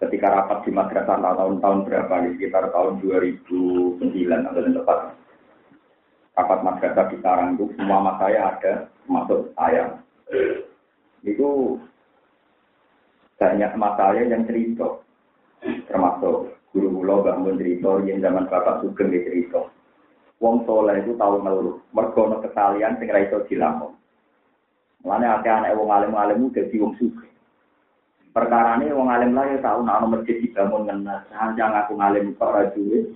[0.00, 4.00] ketika rapat di madrasah tahun-tahun berapa nih, sekitar tahun 2009
[4.48, 4.98] atau tepat.
[6.40, 8.72] Rapat madrasah di Tarang itu semua mas saya ada,
[9.04, 9.84] termasuk saya.
[11.20, 11.76] Itu
[13.36, 14.88] banyak mas saya yang cerita,
[15.84, 19.68] termasuk guru guru bangun cerita, yang zaman bapak sugeng cerita.
[20.40, 23.92] Wong soleh itu tahu ngeluh, mergono kesalian sing ra iso dilakon.
[25.04, 27.28] Mulane akeh anak wong alim-alim dadi wong sugih.
[28.30, 31.26] Perkara ini wong alim lah ya tahu nak masjid dibangun ngenas,
[31.58, 33.10] jangan aku ngalim kok ora duwe.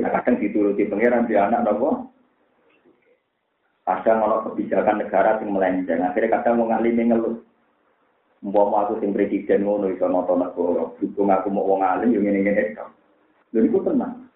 [0.00, 2.12] Nah kadang dituruti pangeran di anak nopo.
[3.88, 7.40] Kadang kalau kebijakan negara sing melenceng, akhirnya kadang wong alim ngeluh.
[8.44, 12.76] Mbok aku sing presiden ngono iso nata negara, dukung aku mau wong alim yo ngene-ngene
[12.76, 12.88] tok.
[13.56, 14.28] Lha iku tenang.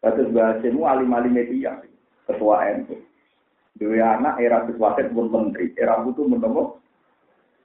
[0.00, 1.76] Kasus bahasemu alim-alim media,
[2.24, 2.96] ketua NU.
[3.76, 6.62] Dua anak era sesuatu pun menteri, era itu menemu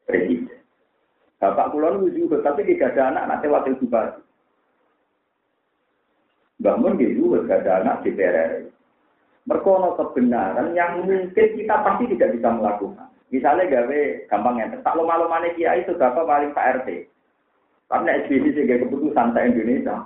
[0.04, 0.65] presiden.
[1.40, 4.22] Bapak kulon itu juga, tapi tidak ada anak nanti wakil bupati.
[6.64, 8.52] Bangun dia juga tidak ada anak di PRR.
[9.46, 13.12] Merkono kebenaran yang mungkin kita pasti tidak bisa melakukan.
[13.30, 16.90] Misalnya gawe gampang yang tak lo malu mana kiai itu bapak paling Pak RT.
[17.86, 19.98] Karena SBY sebagai keputusan sa Indonesia.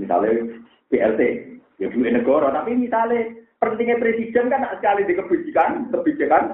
[0.00, 0.56] Misalnya
[0.88, 1.20] BLT,
[1.76, 2.48] ya duit negara.
[2.54, 6.44] Tapi misalnya pentingnya presiden kan sekali di kebijakan, kebijakan.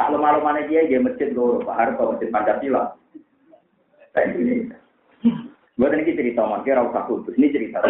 [0.00, 2.96] Tak lama mana dia dia masjid loro, Pak Harto masjid Pancasila.
[4.16, 4.72] Saya ini.
[5.76, 7.36] Buat ini cerita, makanya rasa kudus.
[7.36, 7.84] Ini cerita.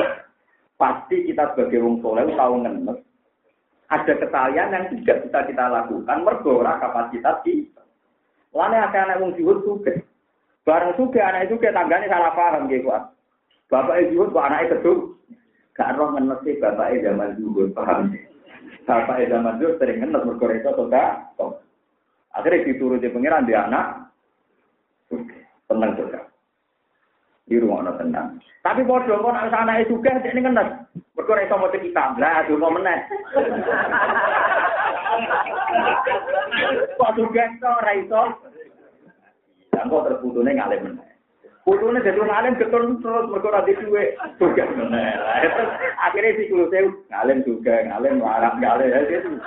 [0.74, 2.98] Pasti kita sebagai wong soleh tahu ngenes.
[3.94, 7.82] Ada kesalahan yang tidak bisa kita lakukan, mergora kapasitas kita.
[8.58, 9.94] Lalu ada anak wong juhud juga.
[10.66, 12.90] Bareng juga anak itu tanggane salah paham gitu.
[13.70, 15.14] Bapak itu kok anaknya kedua.
[15.78, 18.18] Gak roh ngenes bapak zaman dulu paham.
[18.82, 21.14] Bapak zaman dulu sering ngenes mergo itu atau enggak?
[22.34, 24.10] Akhirnya dituruti pengiran di anak.
[25.66, 26.30] Tenang juga.
[27.50, 28.28] Di rumah anak tenang.
[28.62, 30.68] Tapi bodoh kok anak anak itu juga ngenes.
[31.18, 32.04] Mergo itu mau kita.
[32.16, 32.98] Lah, dulu mau meneh.
[36.94, 38.22] Kok juga itu, Raiso?
[39.74, 41.10] Dan kok terputusnya ngalim meneh.
[41.60, 44.64] Putune dadi wong alim getun terus mergo ora duwe juga.
[46.00, 46.70] Akhirnya si sewu
[47.12, 49.38] ngalim juga, ngalim larang ngalim.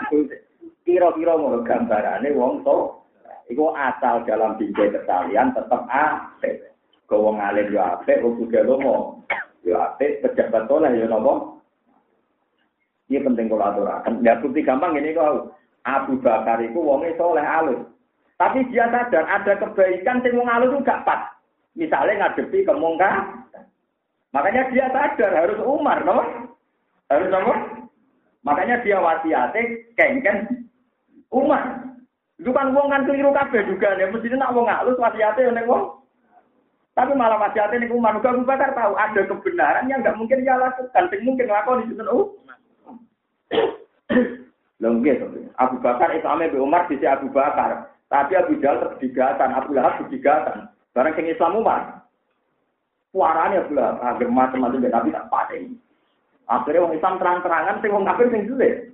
[0.84, 3.04] Kira-kira ngono gambarane wong to
[3.48, 6.76] iku asal dalam bingkai kesalian tetap apik.
[7.08, 9.24] Kau wong alim yo apik, wong juga lomo.
[9.64, 11.64] Yo apik, pejabat soleh yo nopo.
[13.08, 14.24] Ini penting kalau aturakan.
[14.24, 15.52] Ya bukti gampang ini kau.
[15.84, 17.80] Abu Bakar itu wongnya soleh alus.
[18.40, 21.32] Tapi dia sadar ada kebaikan sing wong alus itu gak pas.
[21.76, 23.44] Misalnya ngadepi kemungkaran.
[24.32, 26.24] Makanya dia sadar harus Umar, no?
[27.12, 27.56] Harus apa?
[28.48, 29.62] Makanya dia wasiatnya
[30.00, 30.63] kengken
[31.34, 31.82] Umar.
[32.38, 34.06] Itu kan wong kan keliru kabeh juga ya.
[34.10, 36.06] Mesti nak wong halus wasiatnya nek wong.
[36.94, 40.56] Tapi malah wasiatnya nek Umar juga Abu Bakar tahu ada kebenaran yang nggak mungkin dia
[40.62, 41.04] lakukan.
[41.10, 42.38] Sing mungkin lakon di oh.
[44.84, 45.14] Lengge
[45.58, 47.90] Abu Bakar itu ame Umar di Abu Bakar.
[48.14, 50.70] Tapi Abu Jahal terdigatan, Abu Lahab terdigatan.
[50.94, 52.06] Barang sing Islam Umar.
[53.10, 55.70] Suaranya pula agar macam-macam tapi tak pakai.
[56.46, 58.93] Akhirnya orang Islam terang-terangan, sing wong kafir sing sulit.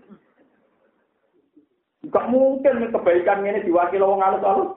[2.10, 4.74] Gak mungkin kebaikan ini diwakili orang alus-alus.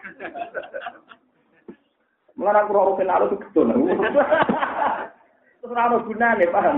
[2.37, 3.66] Mengenai aku roh alus itu betul.
[5.62, 6.74] Terus rano gunane paham.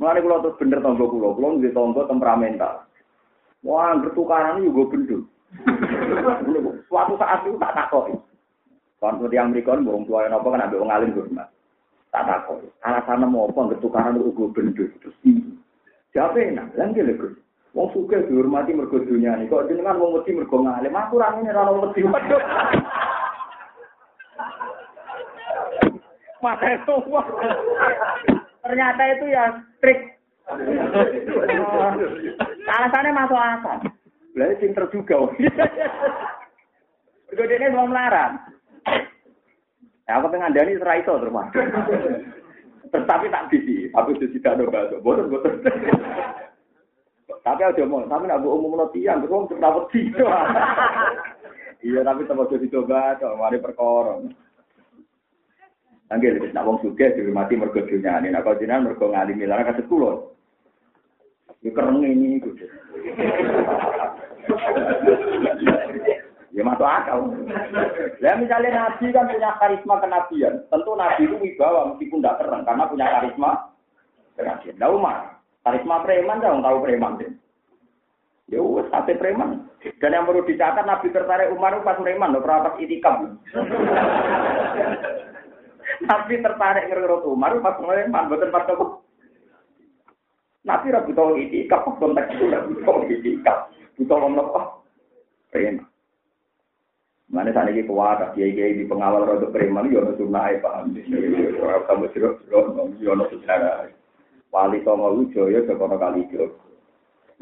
[0.00, 2.88] Mengenai kulo terus bener tonggo kulo, kulo di tonggo temperamental.
[3.64, 5.24] Wah, bertukaran juga bener.
[6.88, 8.16] Suatu saat itu tak takoi.
[9.00, 11.26] Kon seperti yang berikan, burung tua yang apa kan ambil ngalim gue
[12.08, 12.64] Tak takoi.
[12.84, 15.16] Alasan mau apa ketukaran itu gue bendus terus
[16.14, 16.78] Siapa yang nak?
[16.78, 17.26] Lagi lagi.
[17.74, 19.50] Wong suka dihormati mergo dunia ini.
[19.50, 20.94] Kok jenengan wong mesti mergo ngalim.
[20.94, 22.06] Aku orang ini orang mesti.
[22.06, 22.42] Waduh.
[26.38, 26.96] Mata itu.
[28.62, 30.14] Ternyata itu ya trik.
[32.78, 33.82] Alasannya masuk akal.
[34.38, 35.18] Lah pinter juga.
[37.26, 38.38] Mergo dene mau melarang.
[40.06, 41.34] Ya aku pengen dani serai itu terus.
[42.94, 45.02] Tetapi tak bisi, tapi itu tidak ada bahasa.
[45.02, 45.58] Boten boten.
[47.42, 50.00] Tapi aja mau, tapi nak umum no tiang, terus cepet wedi.
[51.84, 53.60] Iya tapi tempat jadi coba, kok mari.
[56.12, 58.28] Angger wis nak wong sugih dihormati mergo dunyane.
[58.28, 60.12] Nek kok jenengan mergo ngalimi lan kados kula.
[61.64, 62.52] Ya kereng ini iku.
[66.54, 67.34] Ya masuk akal.
[68.22, 70.62] Ya misalnya Nabi kan punya karisma kenabian.
[70.70, 73.50] Tentu Nabi itu wibawa meskipun tidak terang karena punya karisma
[74.38, 74.78] kenabian.
[74.78, 75.18] Nah Umar,
[75.66, 77.30] karisma preman dong tahu preman deh.
[78.54, 79.66] Ya wes sate preman.
[79.98, 83.34] Dan yang perlu dicatat Nabi tertarik Umar pas preman loh, pas itikam.
[86.08, 88.86] Nabi tertarik ngerut Umar pas preman, bukan pas apa.
[90.64, 93.58] Nabi rabu tahu itikam, konteks itu rabu tahu itikam.
[93.98, 94.62] Butuh ngomong apa?
[95.50, 95.93] Preman.
[97.34, 100.94] Mana saat ini kuat, kiai kiai di pengawal roda preman, yono sunnah paham.
[101.58, 102.46] Orang kamu jeruk,
[103.02, 103.90] yono sejarah.
[104.54, 106.54] Wali Songo Wijoyo, Jokono Kali Jogo.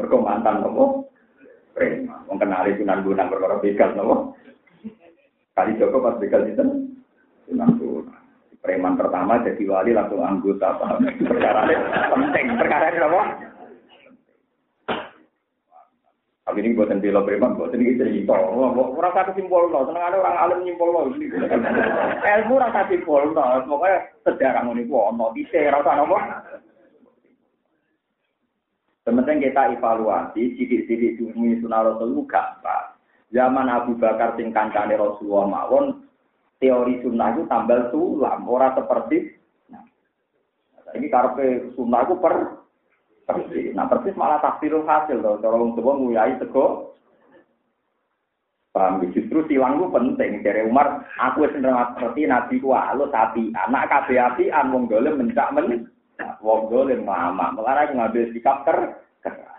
[0.00, 1.12] Mereka mantan nopo
[1.76, 2.24] preman.
[2.24, 4.32] Wong kenali Sunan Gunung perkara begal nopo.
[5.52, 6.64] Kali Joko pas begal itu
[7.44, 8.16] Sunan Gunung.
[8.64, 11.04] Preman pertama jadi wali langsung anggota paham.
[11.04, 11.68] Perkara
[12.16, 13.51] penting, perkara nopo.
[16.42, 18.34] Tapi ini buatan bela preman, buatan ini cerita.
[18.34, 21.06] Orang kata simpul no, seneng ada orang alim nyimpul no.
[21.14, 26.18] Ilmu rasa simpul no, pokoknya sejarah ini gua no, bisa rasa nopo.
[29.02, 32.94] Sementara kita evaluasi, sidik-sidik dunia sunnah Rasul gampang.
[33.34, 36.06] Zaman Abu Bakar sing kancane Rasulullah mawon,
[36.62, 39.34] teori sunnah itu tambal sulam, ora seperti
[39.70, 39.82] nah.
[40.94, 42.61] Ini karpe sunnah itu per
[43.26, 43.72] persis.
[43.74, 45.38] Nah persis malah tafsirul hasil loh.
[45.38, 46.92] Cara wong tua nguyai sego.
[48.72, 50.40] Paham justru silang itu penting.
[50.40, 53.52] Dari Umar, aku wis ngerti nabi ku alus api.
[53.52, 55.92] Anak kabeh api an wong dolim mencak men.
[56.40, 57.04] Wong dolim.
[57.04, 58.78] Makanya aku ngambil sikap ter.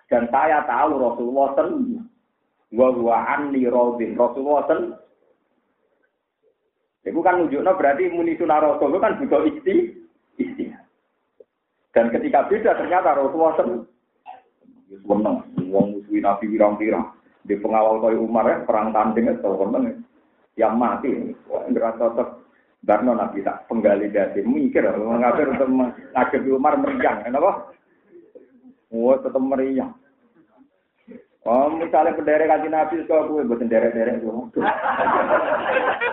[0.09, 2.01] Dan saya tahu Rasulullah sen.
[2.73, 4.17] Wa wa anni rodin.
[4.17, 4.97] Rasulullah sen.
[7.03, 9.93] Itu kan nunjuknya berarti muni sunah Rasul kan butuh isti.
[10.39, 10.62] Isti.
[11.93, 13.85] Dan ketika beda ternyata Rasulullah sen.
[15.05, 15.37] Seneng.
[15.69, 17.13] Wong musuhi Nabi pirang-pirang.
[17.45, 20.01] Di pengawal koi Umar ya, perang tanding itu seneng.
[20.57, 21.09] Yang mati.
[21.45, 22.29] Wah, nggak cocok.
[22.83, 27.71] Karena Nabi tak penggali dasi mikir, mengapa untuk mengakhiri Umar meriang, kenapa?
[28.91, 29.95] Wah, tetap meriang.
[31.47, 34.63] Oh, misalnya pendere kaji Nabi, kalau gue buatin derek-derek gue.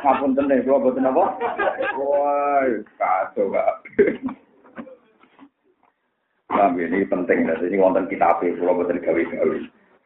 [0.02, 1.24] Ngapun tenang, gue buatin apa?
[1.98, 2.62] Wah,
[2.98, 3.74] kacau gak.
[6.50, 9.58] Nah, ini penting, ini wonten kitab itu, kalau buatin gawe-gawe.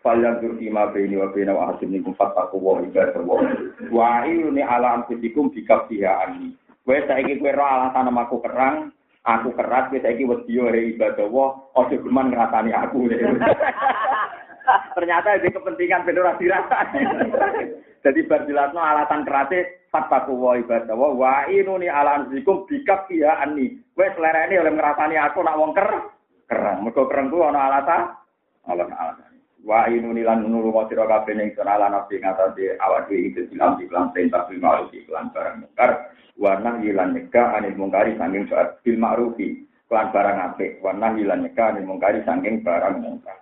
[0.04, 3.40] Falan turki ma bini wa bina wa hasim nikum fataku wa ibadah wa
[3.88, 6.52] wa ini ala anfusikum bikab dia ani.
[6.84, 8.92] Kue saiki roh alasan aku kerang,
[9.24, 13.08] aku keras, kue saiki wediyo he ibadah wa, ojo geman ngerasani aku.
[14.92, 17.00] Ternyata itu kepentingan benar dirasani.
[18.04, 23.80] Jadi berjelasno alasan kerasnya fataku wa ibadah wa wa ini ala bikab dia ani.
[23.96, 26.12] Kue selera ini oleh ngerasani aku nak wong ker
[26.48, 26.84] kerang.
[26.84, 28.02] Mergo kerang ku ana alasan,
[28.68, 29.34] alasan alasan.
[29.64, 33.80] wa inuni lan nulu wa sira kabeh ning ala nafsi ngatasi awak dhewe itu silam
[33.80, 35.90] di kelan perintah bil ma'ruf iklan barang mungkar.
[36.36, 40.84] Wa nahi lan nikah anil mungkari sanging saat bil ma'rufi kelan barang apik.
[40.84, 43.40] Wa nahi lan nikah anil mungkari sanging barang mungkar.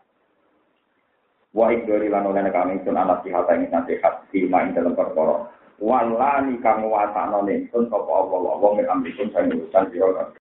[1.52, 5.50] Wa ikdori lan oleh kami sun anak sihat ing nasihat di main dalam perkara.
[5.82, 10.32] Walani kang wasana ning sun sapa Allah wa min amrikum sing urusan sira